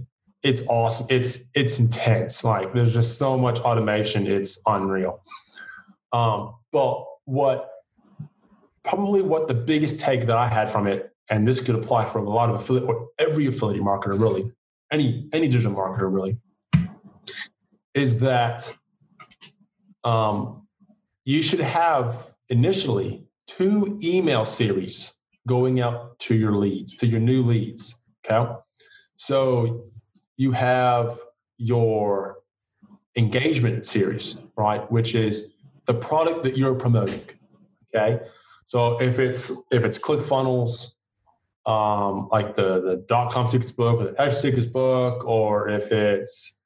[0.44, 1.06] it's awesome.
[1.08, 2.44] It's it's intense.
[2.44, 4.26] Like there's just so much automation.
[4.26, 5.22] It's unreal.
[6.12, 7.70] Um, but what
[8.84, 12.18] probably what the biggest take that I had from it, and this could apply for
[12.18, 14.52] a lot of affiliate or every affiliate marketer really,
[14.92, 16.36] any any digital marketer really,
[17.94, 18.70] is that
[20.04, 20.68] um,
[21.24, 25.14] you should have initially two email series
[25.48, 27.98] going out to your leads, to your new leads.
[28.30, 28.52] Okay.
[29.16, 29.90] So
[30.36, 31.18] you have
[31.58, 32.38] your
[33.16, 34.90] engagement series, right?
[34.90, 35.52] Which is
[35.86, 37.22] the product that you're promoting.
[37.94, 38.20] Okay.
[38.64, 40.94] So if it's if it's ClickFunnels,
[41.66, 45.92] um, like the the dot com secrets book or the Expert Secrets book, or if
[45.92, 46.58] it's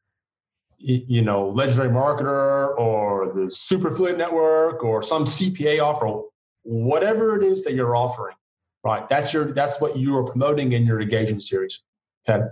[0.79, 6.23] you know legendary marketer or the super affiliate network or some CPA offer,
[6.63, 8.37] whatever it is that you're offering,
[8.85, 9.09] right?
[9.09, 11.81] That's your that's what you are promoting in your engagement series.
[12.29, 12.45] Okay.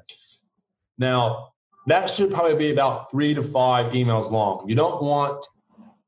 [0.99, 1.53] Now,
[1.87, 4.69] that should probably be about three to five emails long.
[4.69, 5.45] You don't want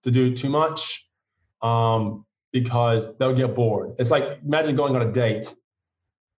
[0.02, 1.08] to do too much
[1.62, 3.94] um, because they'll get bored.
[3.98, 5.54] It's like imagine going on a date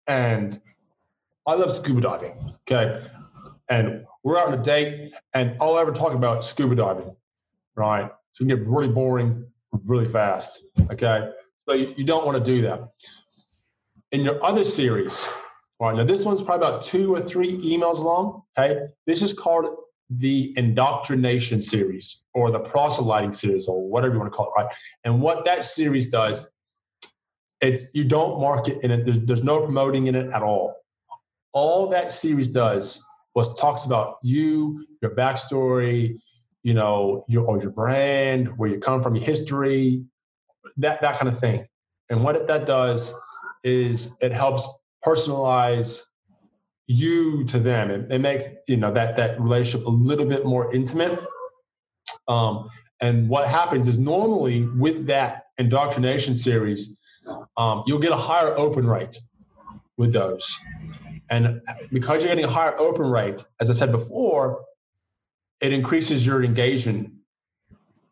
[0.07, 0.61] and
[1.47, 2.55] I love scuba diving.
[2.71, 3.03] Okay.
[3.69, 7.15] And we're out on a date and all I ever talk about is scuba diving.
[7.77, 8.11] Right.
[8.33, 9.47] So it can get really boring
[9.87, 10.65] really fast.
[10.91, 11.31] Okay.
[11.59, 12.89] So you, you don't want to do that.
[14.11, 15.29] In your other series,
[15.81, 18.43] all right, now this one's probably about two or three emails long.
[18.59, 19.77] Okay, this is called
[20.11, 24.75] the indoctrination series or the proselyting series or whatever you want to call it, right?
[25.05, 26.51] And what that series does,
[27.61, 29.05] it's you don't market in it.
[29.05, 30.75] There's, there's no promoting in it at all.
[31.53, 36.19] All that series does was talks about you, your backstory,
[36.62, 40.05] you know, your or your brand, where you come from, your history,
[40.77, 41.67] that that kind of thing.
[42.11, 43.14] And what that does
[43.62, 44.69] is it helps
[45.09, 46.03] personalize
[46.87, 47.90] you to them.
[47.90, 51.18] It, it, makes you know that that relationship a little bit more intimate.
[52.27, 52.68] Um,
[53.01, 56.97] and what happens is normally with that indoctrination series,
[57.57, 59.18] um, you'll get a higher open rate
[59.97, 60.59] with those.
[61.31, 61.61] And
[61.92, 64.64] because you're getting a higher open rate, as I said before,
[65.61, 67.11] it increases your engagement,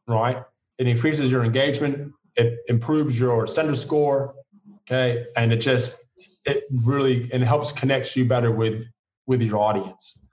[0.06, 0.42] right?
[0.78, 2.12] It increases your engagement.
[2.37, 4.35] It improves your sender score.
[4.82, 5.26] Okay.
[5.37, 6.05] And it just
[6.46, 8.85] it really and helps connect you better with
[9.26, 10.24] with your audience.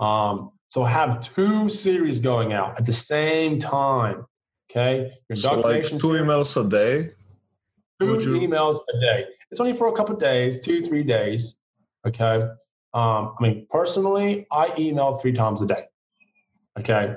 [0.00, 4.24] Um, so have two series going out at the same time.
[4.70, 7.10] Okay, your so like two series, emails a day.
[8.00, 8.48] Two you...
[8.48, 9.26] emails a day.
[9.50, 11.58] It's only for a couple days, two three days.
[12.06, 12.48] Okay.
[12.94, 15.84] Um, I mean, personally, I email three times a day.
[16.78, 17.16] Okay.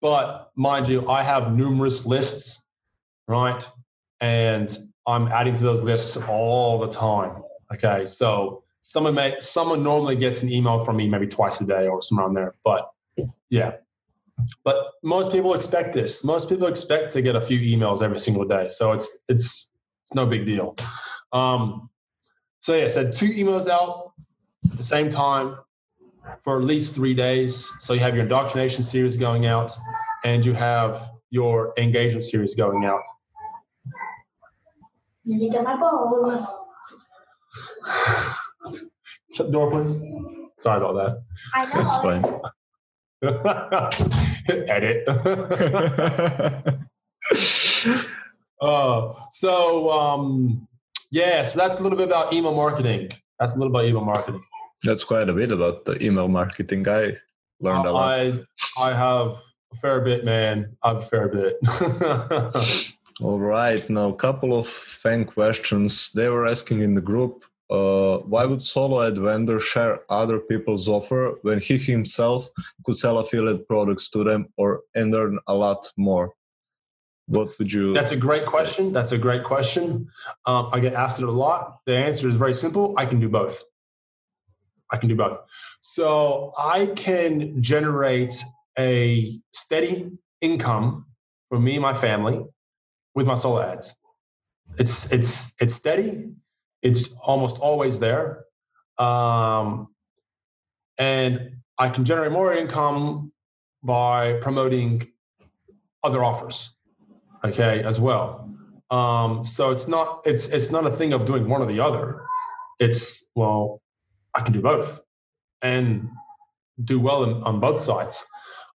[0.00, 2.64] But mind you, I have numerous lists,
[3.26, 3.68] right?
[4.20, 4.76] And
[5.06, 7.42] I'm adding to those lists all the time.
[7.72, 11.88] Okay, so someone may someone normally gets an email from me maybe twice a day
[11.88, 12.90] or somewhere on there, but
[13.50, 13.72] yeah.
[14.64, 16.22] But most people expect this.
[16.22, 19.70] Most people expect to get a few emails every single day, so it's it's
[20.02, 20.76] it's no big deal.
[21.32, 21.90] Um,
[22.60, 24.12] so yeah, said so two emails out
[24.70, 25.56] at the same time
[26.44, 27.68] for at least three days.
[27.80, 29.72] So you have your indoctrination series going out,
[30.24, 33.02] and you have your engagement series going out.
[35.24, 36.46] You get my bowl.
[39.34, 39.96] Shut the door, please.
[40.58, 41.22] Sorry about that.
[41.54, 41.82] I know.
[41.82, 42.24] That's fine.
[44.68, 45.08] Edit.
[48.60, 50.68] uh, so, um,
[51.10, 53.10] yeah, so that's a little bit about email marketing.
[53.38, 54.42] That's a little bit about email marketing.
[54.82, 56.86] That's quite a bit about the email marketing.
[56.88, 57.16] I
[57.60, 58.18] learned uh, a lot.
[58.18, 58.32] I,
[58.78, 59.38] I have
[59.72, 60.76] a fair bit, man.
[60.82, 61.56] I have a fair bit.
[63.20, 63.88] All right.
[63.88, 66.12] Now, a couple of fan questions.
[66.12, 70.88] They were asking in the group uh, why would solo ad vendor share other people's
[70.88, 72.48] offer when he himself
[72.84, 76.32] could sell affiliate products to them or and earn a lot more?
[77.26, 77.92] What would you?
[77.92, 78.92] That's a great question.
[78.92, 80.08] That's a great question.
[80.46, 81.78] Um, I get asked it a lot.
[81.84, 82.94] The answer is very simple.
[82.96, 83.64] I can do both.
[84.92, 85.40] I can do both.
[85.80, 88.34] So I can generate
[88.78, 91.06] a steady income
[91.48, 92.44] for me and my family
[93.16, 93.96] with my solo ads.
[94.78, 96.30] It's it's it's steady
[96.86, 98.44] it's almost always there.
[98.98, 99.88] Um,
[100.98, 103.32] and I can generate more income
[103.82, 105.06] by promoting
[106.02, 106.70] other offers,
[107.44, 108.48] okay, as well.
[108.90, 112.24] Um, so it's not it's it's not a thing of doing one or the other.
[112.78, 113.82] It's well,
[114.34, 115.02] I can do both
[115.62, 116.08] and
[116.84, 118.24] do well in, on both sides.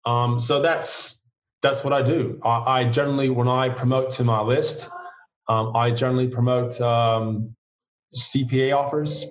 [0.04, 1.22] Um, so that's
[1.62, 2.40] that's what I do.
[2.42, 4.90] I, I, generally, when I promote to my list,
[5.48, 7.54] um, I generally promote um,
[8.14, 9.26] CPA offers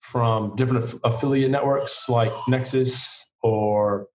[0.00, 4.08] from different aff- affiliate networks like Nexus or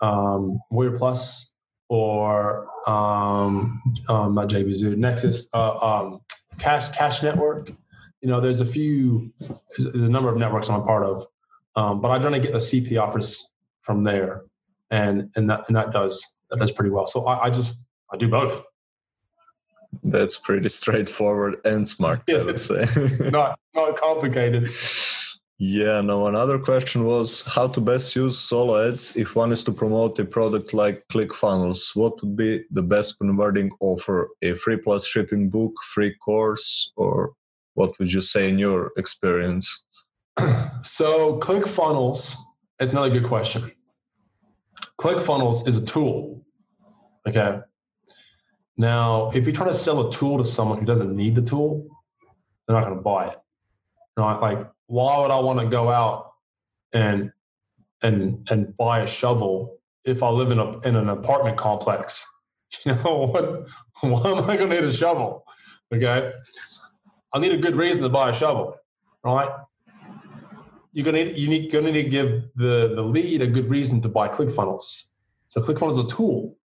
[0.00, 1.52] um, Warrior Plus
[1.88, 6.20] or um, um, not JVZoo, Nexus, uh, um,
[6.58, 7.70] Cash Cash Network.
[8.20, 11.26] You know, there's a few, there's, there's a number of networks I'm a part of,
[11.76, 14.42] um, but I try to get the CPA offers from there,
[14.90, 17.06] and and that and that does that does pretty well.
[17.06, 18.64] So I, I just I do both.
[20.02, 22.86] That's pretty straightforward and smart, yeah, I would say.
[23.30, 24.70] not not complicated.
[25.58, 29.72] Yeah, no, another question was how to best use solo ads if one is to
[29.72, 31.96] promote a product like ClickFunnels.
[31.96, 34.28] What would be the best converting offer?
[34.42, 37.32] A free plus shipping book, free course, or
[37.72, 39.82] what would you say in your experience?
[40.82, 42.36] So, ClickFunnels
[42.80, 43.72] is another good question.
[45.00, 46.44] ClickFunnels is a tool.
[47.26, 47.60] Okay.
[48.76, 51.86] Now, if you're trying to sell a tool to someone who doesn't need the tool,
[52.66, 53.38] they're not going to buy it.
[54.16, 54.38] Right?
[54.38, 56.32] Like, why would I want to go out
[56.92, 57.32] and
[58.02, 62.26] and and buy a shovel if I live in a in an apartment complex?
[62.84, 63.68] You know, what,
[64.00, 65.44] why am I going to need a shovel?
[65.94, 66.32] Okay,
[67.32, 68.76] I need a good reason to buy a shovel,
[69.22, 69.48] right?
[70.92, 74.00] You're gonna need, you need gonna need to give the the lead a good reason
[74.02, 75.04] to buy ClickFunnels.
[75.46, 76.56] So ClickFunnels is a tool.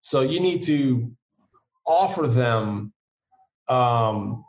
[0.00, 1.12] So you need to
[1.90, 2.92] offer them
[3.68, 4.44] um,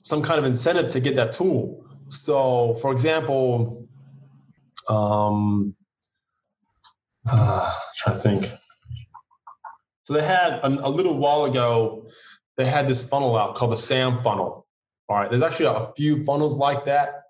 [0.00, 1.84] some kind of incentive to get that tool.
[2.08, 3.86] So, for example,
[4.88, 5.74] um,
[7.26, 8.52] Uh, trying to think.
[10.04, 12.06] So they had a, a little while ago,
[12.58, 14.66] they had this funnel out called the SAM funnel.
[15.08, 17.22] All right, there's actually a few funnels like that.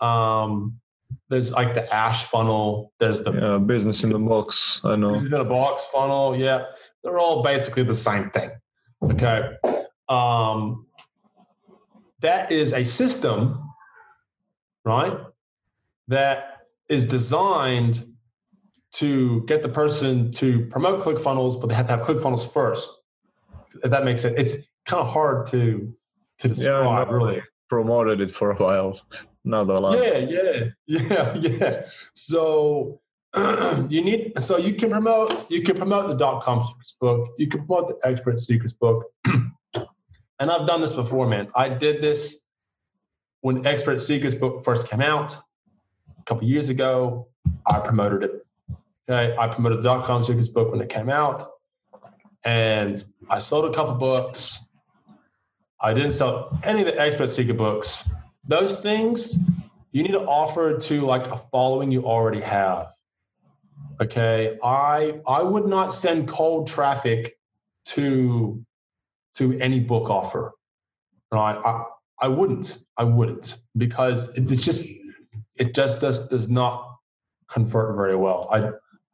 [0.00, 0.80] Um,
[1.28, 2.92] there's like the Ash funnel.
[2.98, 4.80] There's the yeah, business in the box.
[4.84, 5.12] I know.
[5.12, 6.34] Business in a box funnel.
[6.36, 6.64] Yeah,
[7.04, 8.50] they're all basically the same thing.
[9.02, 9.50] Okay.
[10.08, 10.86] Um,
[12.20, 13.62] that is a system,
[14.84, 15.18] right?
[16.08, 18.02] That is designed
[18.92, 22.90] to get the person to promote ClickFunnels, but they have to have ClickFunnels first.
[23.82, 25.94] If that makes sense, it's kind of hard to
[26.38, 27.08] to describe.
[27.08, 29.00] Yeah, really, promoted it for a while.
[29.44, 29.98] Not a lot.
[29.98, 31.82] Yeah, yeah, yeah, yeah.
[32.14, 33.00] So
[33.88, 37.30] you need so you can promote you can promote the DotCom Secrets book.
[37.38, 39.10] You can promote the Expert Secrets book.
[39.24, 41.48] and I've done this before, man.
[41.56, 42.44] I did this
[43.40, 47.28] when Expert Secrets book first came out a couple years ago.
[47.66, 48.46] I promoted it.
[49.08, 51.50] Okay, I promoted the DotCom Secrets book when it came out,
[52.44, 54.68] and I sold a couple books.
[55.80, 58.08] I didn't sell any of the Expert Secret books.
[58.46, 59.36] Those things
[59.90, 62.94] you need to offer to like a following you already have.
[64.00, 67.38] Okay, I I would not send cold traffic
[67.86, 68.64] to
[69.36, 70.52] to any book offer.
[71.30, 71.56] Right?
[71.64, 71.84] I
[72.20, 72.78] I wouldn't.
[72.96, 74.92] I wouldn't because it's just
[75.56, 76.96] it just does does not
[77.48, 78.48] convert very well.
[78.52, 78.70] I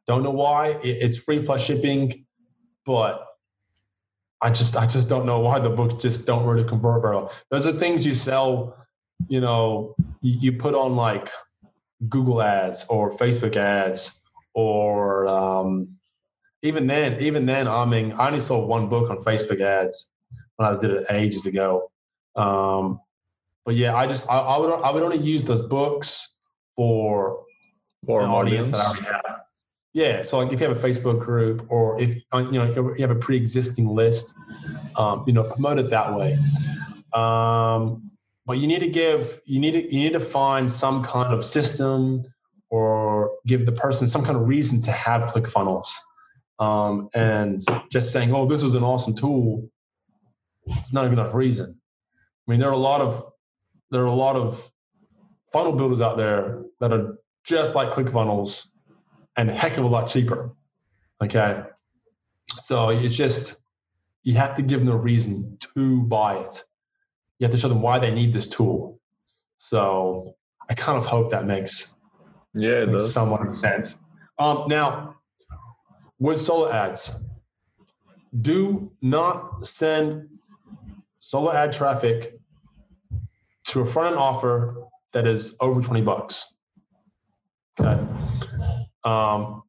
[0.07, 0.79] don't know why.
[0.83, 2.25] It's free plus shipping,
[2.85, 3.25] but
[4.41, 7.33] I just I just don't know why the books just don't really convert very well.
[7.49, 8.75] Those are things you sell,
[9.27, 11.29] you know, you, you put on like
[12.09, 14.20] Google ads or Facebook ads
[14.53, 15.95] or um,
[16.63, 20.11] even then, even then, I mean, I only sold one book on Facebook ads
[20.57, 21.91] when I did it ages ago.
[22.35, 22.99] Um,
[23.65, 26.37] but yeah, I just I, I, would I would only use those books
[26.75, 27.43] for
[28.05, 28.67] for an audience.
[28.67, 29.41] audience that I already have.
[29.93, 33.01] Yeah, so like if you have a Facebook group or if uh, you know you
[33.01, 34.33] have a pre-existing list,
[34.95, 36.39] um, you know, promote it that way.
[37.13, 38.09] Um,
[38.45, 41.45] but you need to give you need to you need to find some kind of
[41.45, 42.23] system
[42.69, 43.00] or
[43.45, 45.89] give the person some kind of reason to have ClickFunnels.
[46.59, 49.69] Um, and just saying, "Oh, this is an awesome tool,"
[50.67, 51.79] it's not enough reason.
[52.47, 53.31] I mean, there are a lot of
[53.89, 54.71] there are a lot of
[55.51, 58.67] funnel builders out there that are just like ClickFunnels
[59.37, 60.53] and a heck of a lot cheaper.
[61.21, 61.63] Okay,
[62.59, 63.61] so it's just
[64.23, 66.63] you have to give them a reason to buy it.
[67.39, 68.99] You have to show them why they need this tool.
[69.57, 70.35] So
[70.69, 71.95] I kind of hope that makes
[72.53, 73.13] yeah, it makes does.
[73.13, 73.99] somewhat sense.
[74.39, 75.15] Um, now,
[76.19, 77.15] with solo ads,
[78.41, 80.27] do not send
[81.19, 82.39] solo ad traffic
[83.65, 84.83] to a front end offer
[85.13, 86.53] that is over 20 bucks.
[87.79, 88.01] Okay.
[89.03, 89.63] Um,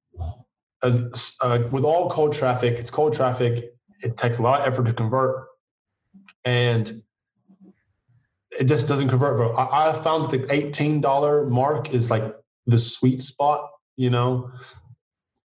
[0.83, 3.73] as uh, with all cold traffic, it's cold traffic.
[4.03, 5.47] It takes a lot of effort to convert,
[6.45, 7.03] and
[8.51, 9.57] it just doesn't convert.
[9.57, 12.35] I, I found that the eighteen dollar mark is like
[12.67, 13.69] the sweet spot.
[13.97, 14.51] You know,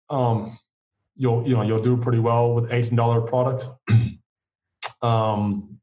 [0.10, 0.58] um,
[1.16, 3.68] you'll you know you'll do pretty well with eighteen dollar product.
[5.02, 5.80] um,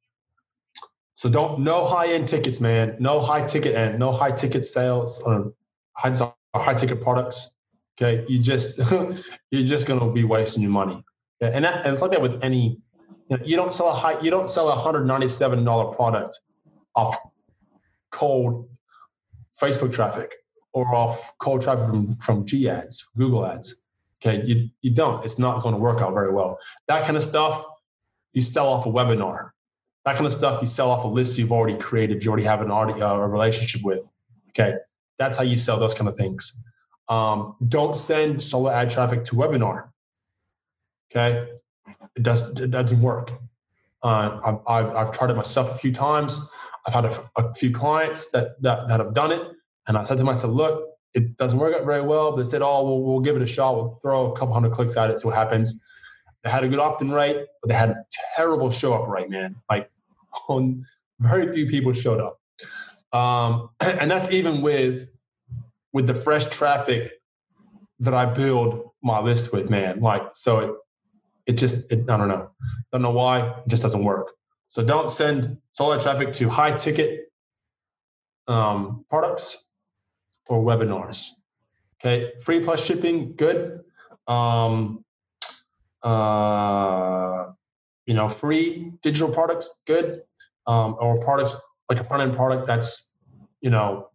[1.15, 2.97] so don't no high end tickets, man.
[2.99, 5.53] No high ticket and no high ticket sales or
[5.93, 6.13] high
[6.55, 7.55] high ticket products.
[7.97, 8.79] Okay, you just
[9.51, 11.03] you're just gonna be wasting your money.
[11.41, 12.79] And, that, and it's like that with any.
[13.29, 14.21] You, know, you don't sell a high.
[14.21, 16.41] You don't sell a hundred ninety seven dollar product
[16.95, 17.17] off
[18.11, 18.69] cold
[19.61, 20.33] Facebook traffic
[20.75, 23.77] or off cold traffic from from G ads, Google ads.
[24.21, 25.25] Okay, you you don't.
[25.25, 26.59] It's not going to work out very well.
[26.89, 27.65] That kind of stuff
[28.33, 29.51] you sell off a webinar.
[30.05, 32.23] That kind of stuff you sell off a list you've already created.
[32.25, 34.07] You already have an already, uh, a relationship with.
[34.51, 34.75] Okay,
[35.19, 36.63] that's how you sell those kind of things.
[37.09, 39.89] Um, don't send solo ad traffic to webinar.
[41.11, 41.49] Okay,
[42.17, 43.33] it does it doesn't work.
[44.03, 46.47] Uh, I've, I've, I've tried it myself a few times.
[46.87, 49.43] I've had a, a few clients that, that that have done it,
[49.87, 52.63] and I said to myself, "Look, it doesn't work out very well." But they said,
[52.63, 53.77] "Oh, we'll, we'll give it a shot.
[53.77, 55.83] We'll throw a couple hundred clicks at it, see what happens."
[56.43, 58.05] They had a good opt-in rate, but they had a
[58.37, 59.57] terrible show-up rate, man.
[59.71, 59.91] Like,
[61.21, 65.09] very few people showed up, um, and that's even with
[65.93, 67.13] with the fresh traffic
[68.01, 70.01] that I build my list with, man.
[70.01, 70.71] Like, so it,
[71.47, 72.51] it just, it, I don't know.
[72.93, 73.49] Don't know why.
[73.49, 74.33] It just doesn't work.
[74.67, 77.29] So don't send solo traffic to high ticket
[78.49, 79.64] um, products
[80.49, 81.31] or webinars.
[82.01, 82.33] Okay.
[82.43, 83.81] Free plus shipping, good.
[84.27, 85.05] Um,
[86.03, 87.47] uh,
[88.07, 90.23] you know, free digital products, good.
[90.67, 91.57] Um, or products
[91.89, 93.13] like a front end product that's,
[93.61, 94.09] you know,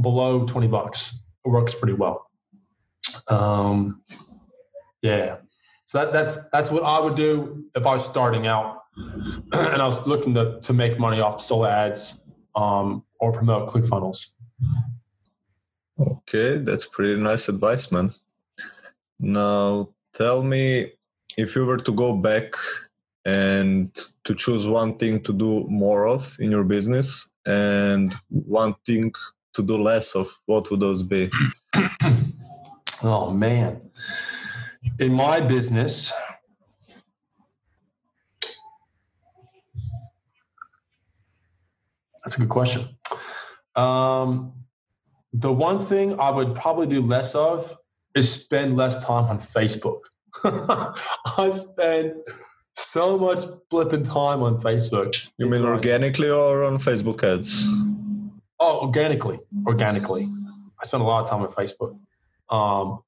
[0.00, 1.14] below 20 bucks.
[1.44, 2.30] It works pretty well.
[3.28, 4.02] Um,
[5.02, 5.36] Yeah.
[5.84, 9.86] So that, that's that's what I would do if I was starting out and I
[9.86, 12.24] was looking to, to make money off solo ads
[12.56, 14.32] um, or promote ClickFunnels.
[15.98, 18.12] Okay, that's pretty nice advice, man.
[19.18, 20.92] Now tell me
[21.38, 22.52] if you were to go back
[23.24, 23.94] and
[24.24, 29.12] to choose one thing to do more of in your business and one thing
[29.54, 31.30] to do less of, what would those be?
[33.02, 33.80] oh man.
[34.98, 36.12] In my business,
[42.22, 42.86] that's a good question.
[43.74, 44.52] Um,
[45.40, 47.76] the one thing I would probably do less of
[48.14, 50.00] is spend less time on Facebook.
[50.44, 52.14] I spend
[52.76, 55.28] so much flipping time on Facebook.
[55.38, 57.66] You mean organically or on Facebook ads?
[58.58, 60.30] Oh, organically, organically.
[60.80, 61.92] I spend a lot of time on Facebook.
[62.48, 63.00] Um,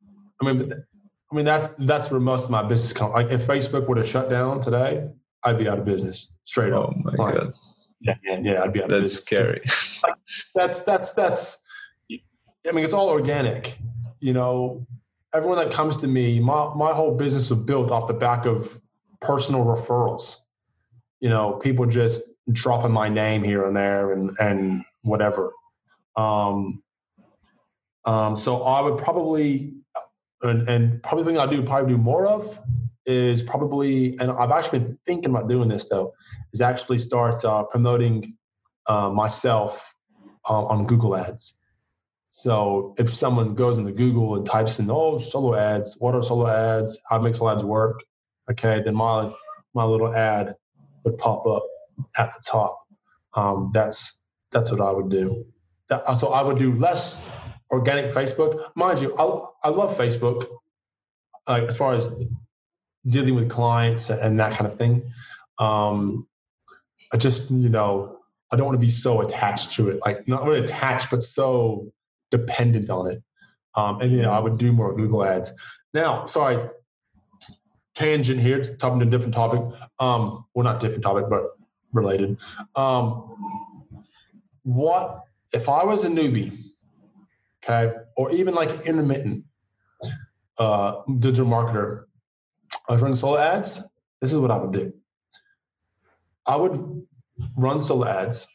[0.42, 0.72] I mean,
[1.30, 3.14] I mean that's that's where most of my business comes.
[3.14, 5.08] Like if Facebook were to shut down today,
[5.44, 6.90] I'd be out of business straight up.
[6.90, 7.52] Oh my like, god.
[8.00, 9.60] Yeah, yeah, yeah, I'd be out that's of business.
[9.64, 10.02] That's scary.
[10.10, 10.18] like,
[10.54, 11.62] that's that's that's.
[12.68, 13.78] I mean, it's all organic.
[14.20, 14.86] You know,
[15.32, 18.80] everyone that comes to me, my my whole business was built off the back of
[19.20, 20.40] personal referrals.
[21.20, 25.52] You know, people just dropping my name here and there and and whatever.
[26.16, 26.82] Um,
[28.04, 29.74] um, so I would probably,
[30.42, 32.58] and, and probably thing I do probably do more of
[33.06, 36.12] is probably, and I've actually been thinking about doing this though,
[36.52, 38.36] is actually start uh, promoting
[38.86, 39.94] uh, myself
[40.48, 41.57] uh, on Google Ads.
[42.38, 46.46] So if someone goes into Google and types in, oh, solo ads, what are solo
[46.46, 46.96] ads?
[47.10, 48.04] How make solo ads work?
[48.48, 49.32] Okay, then my
[49.74, 50.54] my little ad
[51.02, 51.64] would pop up
[52.16, 52.78] at the top.
[53.34, 54.22] Um, that's
[54.52, 55.46] that's what I would do.
[55.88, 57.26] That, uh, so I would do less
[57.72, 58.70] organic Facebook.
[58.76, 60.46] Mind you, I, I love Facebook
[61.48, 62.08] like as far as
[63.08, 65.12] dealing with clients and that kind of thing.
[65.58, 66.28] Um,
[67.12, 68.20] I just, you know,
[68.52, 71.92] I don't want to be so attached to it, like not really attached, but so
[72.30, 73.22] dependent on it.
[73.74, 75.52] Um, and then I would do more Google ads.
[75.94, 76.68] Now, sorry,
[77.94, 79.60] tangent here, talking to a different topic.
[79.98, 81.44] Um, well, not different topic, but
[81.92, 82.38] related.
[82.76, 83.36] Um,
[84.62, 85.22] what
[85.52, 86.56] if I was a newbie,
[87.64, 89.44] okay, or even like intermittent
[90.58, 92.04] uh, digital marketer?
[92.88, 93.82] I was running solo ads.
[94.20, 94.92] This is what I would do.
[96.46, 97.06] I would
[97.56, 98.46] run solo ads,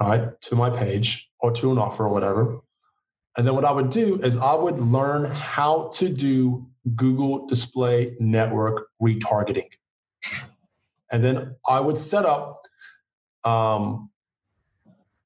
[0.00, 2.60] right, to my page or to an offer or whatever.
[3.36, 8.16] And then what I would do is I would learn how to do Google Display
[8.18, 9.68] Network retargeting.
[11.12, 12.66] And then I would set up
[13.44, 14.10] um,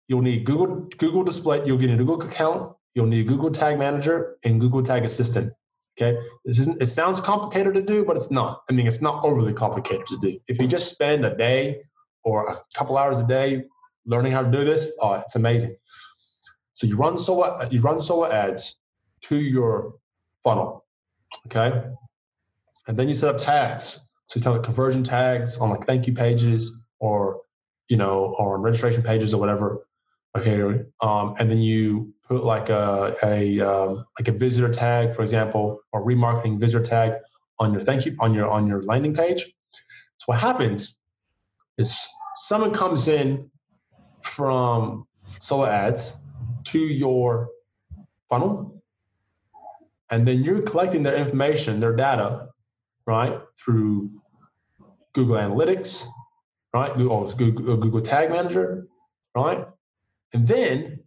[0.08, 1.64] you'll need Google Google Display.
[1.64, 2.74] You'll get a Google account.
[2.94, 5.52] You'll need Google Tag Manager and Google Tag Assistant.
[5.96, 6.82] Okay, this isn't.
[6.82, 8.62] It sounds complicated to do, but it's not.
[8.68, 10.38] I mean, it's not overly complicated to do.
[10.48, 11.82] If you just spend a day
[12.24, 13.64] or a couple hours a day
[14.04, 15.76] learning how to do this, oh, it's amazing.
[16.80, 18.76] So you run solo you run solo ads
[19.24, 19.96] to your
[20.42, 20.86] funnel,
[21.46, 21.84] okay,
[22.88, 24.08] and then you set up tags.
[24.28, 27.42] So you set up conversion tags on like thank you pages or
[27.90, 29.84] you know or on registration pages or whatever
[30.38, 30.62] Okay,
[31.02, 35.80] um, and then you put like a, a um, like a visitor tag, for example,
[35.92, 37.12] or remarketing visitor tag
[37.58, 39.44] on your thank you on your on your landing page.
[40.16, 40.98] So what happens
[41.76, 43.50] is someone comes in
[44.22, 45.04] from
[45.40, 46.14] solo ads
[46.64, 47.48] to your
[48.28, 48.82] funnel,
[50.10, 52.48] and then you're collecting their information, their data,
[53.06, 54.10] right, through
[55.12, 56.06] Google Analytics,
[56.74, 58.86] right, Google, oh, Google, Google Tag Manager,
[59.34, 59.66] right,
[60.32, 61.00] and then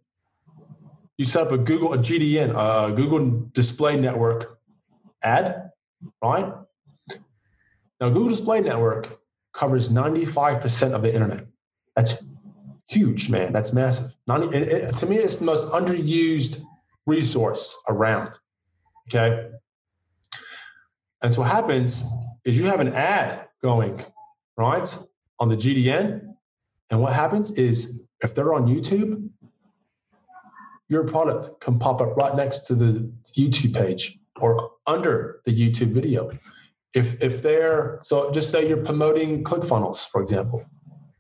[1.18, 4.60] you set up a Google, a GDN, a Google Display Network
[5.22, 5.72] ad,
[6.22, 6.54] right?
[8.00, 9.20] Now, Google Display Network
[9.54, 11.46] covers 95% of the internet.
[11.96, 12.26] That's
[12.94, 13.52] huge, man.
[13.52, 14.14] That's massive.
[14.28, 16.64] 90, it, it, to me, it's the most underused
[17.06, 18.38] resource around.
[19.08, 19.50] Okay.
[21.22, 22.04] And so what happens
[22.46, 24.04] is you have an ad going,
[24.58, 24.98] right,
[25.40, 26.36] on the GDN.
[26.90, 29.30] And what happens is if they're on YouTube,
[30.90, 35.92] your product can pop up right next to the YouTube page or under the YouTube
[35.92, 36.32] video.
[36.94, 40.64] If if they're so just say you're promoting ClickFunnels, for example,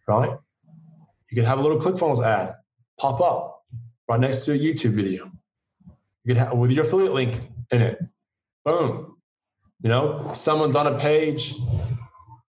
[0.08, 0.38] right?
[1.34, 2.54] You could have a little ClickFunnels ad
[3.00, 3.64] pop up
[4.08, 5.32] right next to a YouTube video.
[6.24, 7.40] You could have with your affiliate link
[7.72, 7.98] in it.
[8.64, 9.18] Boom.
[9.82, 11.56] You know, someone's on a page,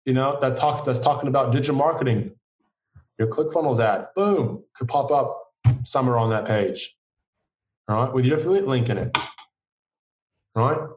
[0.06, 2.32] you know, that talks that's talking about digital marketing
[3.18, 5.40] your ClickFunnels ad, boom, could pop up
[5.86, 6.94] somewhere on that page.
[7.88, 9.18] All right, with your affiliate link in it.
[10.58, 10.90] All right.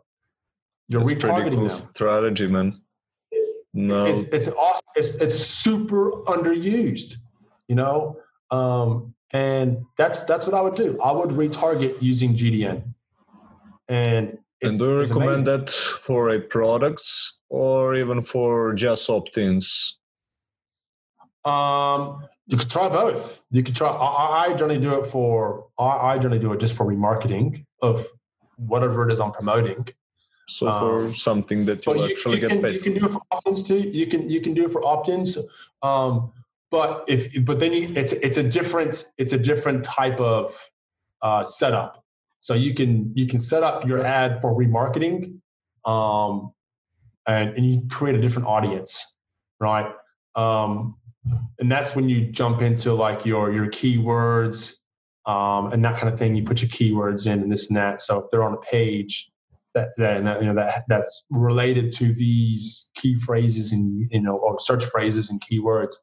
[0.88, 1.68] You're That's retargeting cool them.
[1.68, 2.80] strategy, man.
[3.74, 7.16] No, It's it's aw- it's it's super underused,
[7.68, 8.16] you know.
[8.50, 11.00] Um, and that's that's what I would do.
[11.00, 12.82] I would retarget using GDN.
[13.88, 15.44] And it's, and do you recommend amazing.
[15.44, 19.98] that for a products or even for just opt-ins?
[21.44, 23.42] Um, you could try both.
[23.50, 23.88] You could try.
[23.88, 25.66] I, I generally do it for.
[25.78, 28.06] I, I generally do it just for remarketing of
[28.56, 29.86] whatever it is I'm promoting.
[30.48, 32.84] So Um, for something that you But you, actually you get can, paid you for.
[32.84, 33.78] can do it for opt-ins too.
[33.78, 35.38] You can you can do it for opt-ins.
[35.82, 36.32] Um,
[36.70, 40.58] but if but then you, it's it's a different it's a different type of
[41.22, 42.02] uh, setup.
[42.40, 45.40] So you can you can set up your ad for remarketing,
[45.84, 46.52] um,
[47.26, 49.16] and and you create a different audience,
[49.60, 49.92] right?
[50.34, 50.96] Um,
[51.58, 54.74] and that's when you jump into like your your keywords
[55.26, 56.34] um, and that kind of thing.
[56.34, 58.00] You put your keywords in and this and that.
[58.00, 59.30] So if they're on a page
[59.74, 64.58] that, that you know that that's related to these key phrases and you know or
[64.58, 65.94] search phrases and keywords,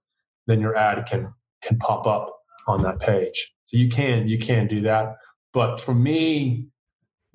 [0.47, 2.33] then your ad can can pop up
[2.67, 3.53] on that page.
[3.65, 5.15] So you can you can do that.
[5.53, 6.67] But for me,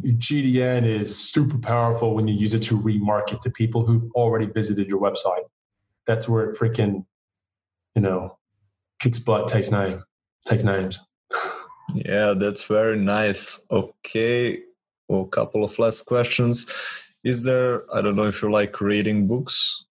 [0.05, 4.89] GDN is super powerful when you use it to remarket to people who've already visited
[4.89, 5.45] your website.
[6.07, 7.05] That's where it freaking,
[7.95, 8.39] you know,
[9.01, 10.03] kicks butt, takes name,
[10.47, 11.01] takes names.
[11.95, 13.67] Yeah, that's very nice.
[13.71, 14.61] Okay,
[15.09, 16.67] well, a couple of last questions.
[17.25, 17.83] Is there?
[17.95, 19.85] I don't know if you like reading books.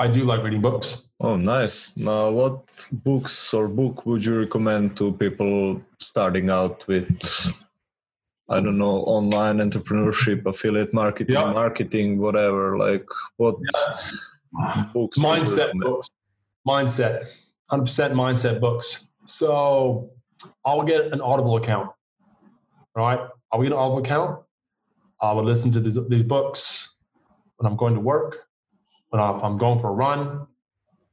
[0.00, 1.10] I do like reading books.
[1.20, 1.94] Oh, nice.
[1.94, 7.52] Now, what books or book would you recommend to people starting out with?
[8.48, 11.52] I don't know, online entrepreneurship, affiliate marketing, Yeah.
[11.52, 12.78] marketing, whatever.
[12.78, 13.56] Like, what
[14.94, 15.18] books?
[15.18, 16.08] mindset books
[16.66, 17.24] mindset
[17.70, 20.10] 100% mindset books so
[20.64, 21.88] i'll get an audible account
[22.96, 23.20] right
[23.52, 24.40] i'll get an audible account
[25.22, 26.96] i would listen to these, these books
[27.56, 28.48] when i'm going to work
[29.10, 30.46] when I'm, if i'm going for a run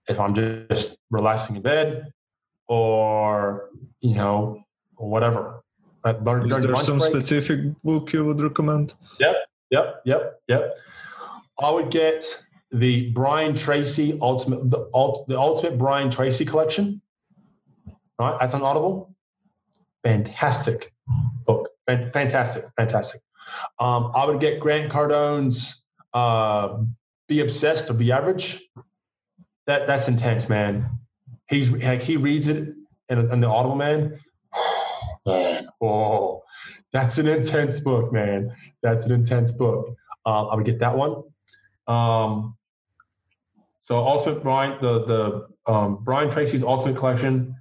[0.08, 2.12] if i'm just relaxing in bed
[2.68, 3.70] or
[4.02, 4.62] you know
[4.95, 5.62] or whatever
[6.04, 8.93] But during, Is there some break- specific book you would recommend?
[9.20, 9.36] Yep,
[9.72, 10.22] yep, yep.
[10.48, 10.78] Yep.
[11.60, 12.24] I would get
[12.72, 14.80] the Brian Tracy ultimate the,
[15.28, 17.02] the ultimate Brian Tracy collection.
[18.20, 19.14] Right, that's on Audible.
[20.04, 20.93] Fantastic
[21.45, 21.70] book.
[21.88, 23.22] Fantastic, fantastic.
[23.80, 25.84] Um, I would get Grant Cardone's
[26.14, 26.78] uh,
[27.28, 28.61] "Be Obsessed or Be Average."
[29.65, 30.89] That that's intense, man.
[31.49, 32.73] He's like he reads it
[33.09, 34.19] in, in the Audible, man.
[35.80, 36.41] Oh,
[36.91, 38.51] that's an intense book, man.
[38.82, 39.95] That's an intense book.
[40.25, 41.21] Uh, I would get that one.
[41.86, 42.57] Um,
[43.82, 47.55] so Ultimate Brian, the the um, Brian Tracy's Ultimate Collection,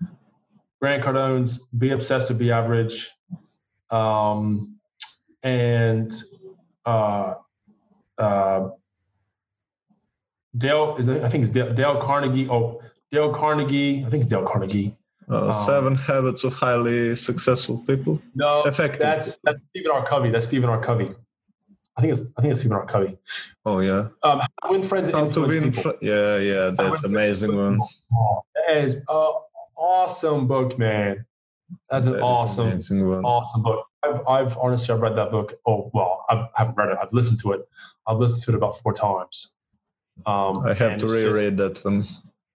[0.81, 3.11] Grant Cardone's Be Obsessed or Be Average,
[3.91, 4.77] um,
[5.43, 6.13] and
[6.85, 7.35] uh,
[8.19, 8.69] uh,
[10.57, 12.49] Dale is I think it's Dale, Dale Carnegie.
[12.49, 12.81] Oh,
[13.13, 14.05] Dale Carnegie.
[14.07, 14.97] I think it's Dale Carnegie.
[15.31, 18.21] Uh, Um, Seven Habits of Highly Successful People.
[18.35, 19.01] No, Effective.
[19.01, 20.05] that's that's Stephen R.
[20.07, 20.31] Covey.
[20.31, 20.81] That's Stephen R.
[20.81, 21.11] Covey.
[21.97, 22.87] I think it's I think it's Stephen R.
[22.87, 23.17] Covey.
[23.65, 24.09] Oh yeah.
[24.23, 25.73] Um, how to win friends and How to influence win?
[25.73, 25.93] people.
[25.93, 27.81] Fr- yeah, yeah, that's amazing one.
[28.13, 29.03] Oh, that is an
[29.77, 31.25] awesome book, man.
[31.91, 32.69] That's an That awesome,
[33.25, 33.85] awesome book.
[34.05, 35.59] I've, I've honestly I've read that book.
[35.67, 36.99] Oh well, I've, I haven't read it.
[37.03, 37.69] I've listened to it.
[38.07, 39.55] I've listened to it about four times.
[40.25, 42.07] Um, I have to it's just- reread that one.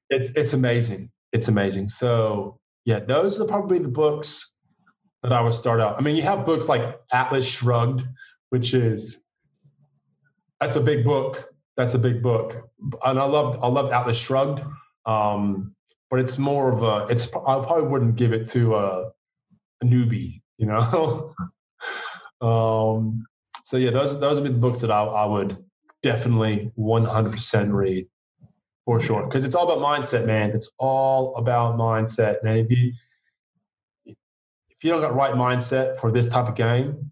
[0.10, 1.12] it's it's amazing.
[1.32, 1.90] It's amazing.
[1.90, 4.56] So yeah, those are probably the books
[5.24, 5.98] that I would start out.
[5.98, 8.04] I mean, you have books like Atlas Shrugged,
[8.50, 9.24] which is
[10.60, 11.48] that's a big book.
[11.78, 12.70] That's a big book,
[13.06, 14.62] and I love I love Atlas Shrugged.
[15.06, 15.76] Um,
[16.10, 19.12] but it's more of a it's I probably wouldn't give it to a,
[19.82, 21.34] a newbie, you know.
[22.42, 23.26] um,
[23.64, 25.58] so yeah, those those would be the books that I, I would
[26.04, 28.08] definitely 100% read
[28.86, 29.26] for sure.
[29.26, 30.52] Because it's all about mindset man.
[30.52, 32.58] It's all about mindset man.
[32.58, 32.94] If you
[34.06, 37.12] if you don't got right mindset for this type of game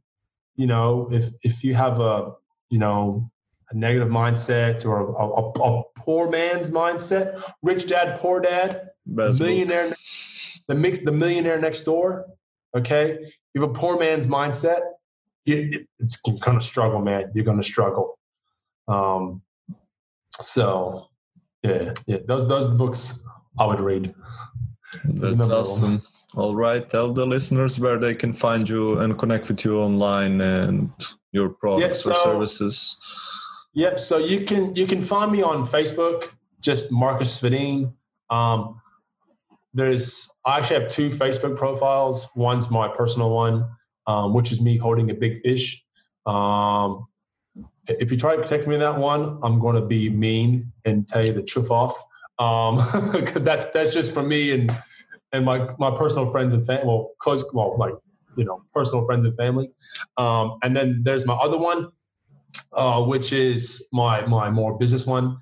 [0.60, 2.34] you know if if you have a
[2.70, 3.32] you know
[3.72, 9.40] a negative mindset or a, a, a poor man's mindset rich dad poor dad Best
[9.40, 9.96] millionaire
[10.68, 12.26] the mix the millionaire next door
[12.76, 13.18] okay?
[13.54, 14.82] You have a poor man's mindset
[15.46, 17.32] you, it's gonna struggle man.
[17.34, 18.19] You're gonna struggle
[18.90, 19.42] um
[20.42, 21.08] so
[21.64, 22.18] yeah, yeah.
[22.28, 23.22] Those those books
[23.58, 24.14] I would read.
[25.06, 26.02] That's awesome.
[26.36, 30.40] All right, tell the listeners where they can find you and connect with you online
[30.42, 30.92] and
[31.32, 33.00] your products or so- services.
[33.74, 34.00] Yep.
[34.00, 36.30] So you can you can find me on Facebook,
[36.62, 37.94] just Marcus Svedin.
[38.30, 38.82] Um,
[39.74, 42.28] there's I actually have two Facebook profiles.
[42.36, 43.70] One's my personal one,
[44.08, 45.84] um, which is me holding a big fish,
[46.26, 47.08] um,
[47.90, 51.08] if you try to connect me in that one, I'm going to be mean and
[51.08, 51.96] tell you the truth off,
[52.38, 54.76] because um, that's that's just for me and
[55.32, 56.86] and my my personal friends and family.
[56.86, 57.94] Well, close, well, like
[58.38, 59.72] you know, personal friends and family.
[60.18, 61.90] Um, and then there's my other one,
[62.74, 65.38] uh, which is my my more business one,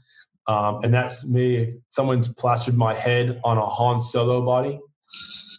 [0.47, 1.75] um, and that's me.
[1.87, 4.79] Someone's plastered my head on a Han Solo body.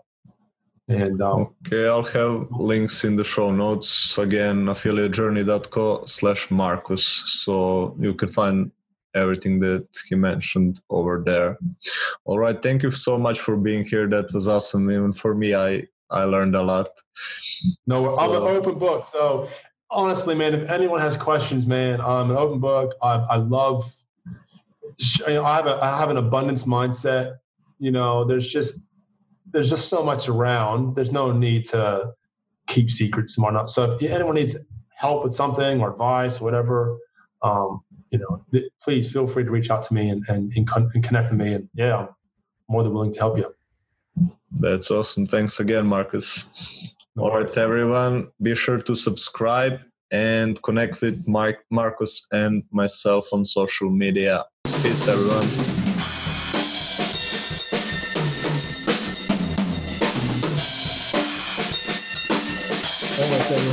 [0.89, 7.05] And um, okay, I'll have links in the show notes again, affiliatejourney.co slash Marcus.
[7.27, 8.71] So you can find
[9.15, 11.59] everything that he mentioned over there.
[12.25, 12.61] All right.
[12.63, 14.07] Thank you so much for being here.
[14.09, 14.91] That was awesome.
[14.91, 16.89] Even for me, I, I learned a lot.
[17.87, 19.07] No, so, I'm an open book.
[19.07, 19.49] So
[19.91, 22.95] honestly, man, if anyone has questions, man, I'm an open book.
[23.03, 23.93] I, I love,
[25.27, 27.37] you know, I have a, I have an abundance mindset.
[27.79, 28.88] You know, there's just,
[29.53, 30.95] there's just so much around.
[30.95, 32.13] There's no need to
[32.67, 33.71] keep secrets and whatnot.
[33.71, 34.57] So if anyone needs
[34.91, 36.99] help with something or advice or whatever,
[37.43, 37.81] um,
[38.11, 40.91] you know, th- please feel free to reach out to me and, and, and, con-
[40.95, 41.55] and connect with me.
[41.55, 42.09] And yeah, I'm
[42.69, 43.55] more than willing to help you.
[44.53, 45.27] That's awesome.
[45.27, 46.53] Thanks again, Marcus.
[47.17, 49.81] No All right, everyone, be sure to subscribe
[50.11, 54.45] and connect with Mike, Marcus and myself on social media.
[54.83, 55.78] Peace, everyone.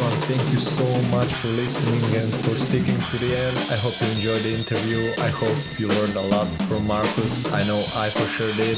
[0.05, 3.57] Everyone, thank you so much for listening and for sticking to the end.
[3.71, 5.11] I hope you enjoyed the interview.
[5.21, 7.45] I hope you learned a lot from Marcus.
[7.45, 8.77] I know I for sure did.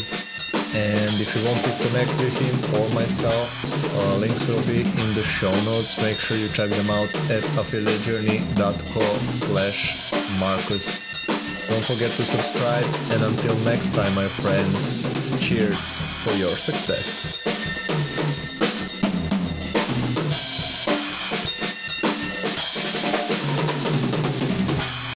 [0.74, 3.66] And if you want to connect with him or myself,
[3.96, 5.98] uh, links will be in the show notes.
[6.02, 11.06] Make sure you check them out at affiliatejourney.co slash Marcus.
[11.68, 15.10] Don't forget to subscribe and until next time my friends,
[15.40, 17.44] cheers for your success.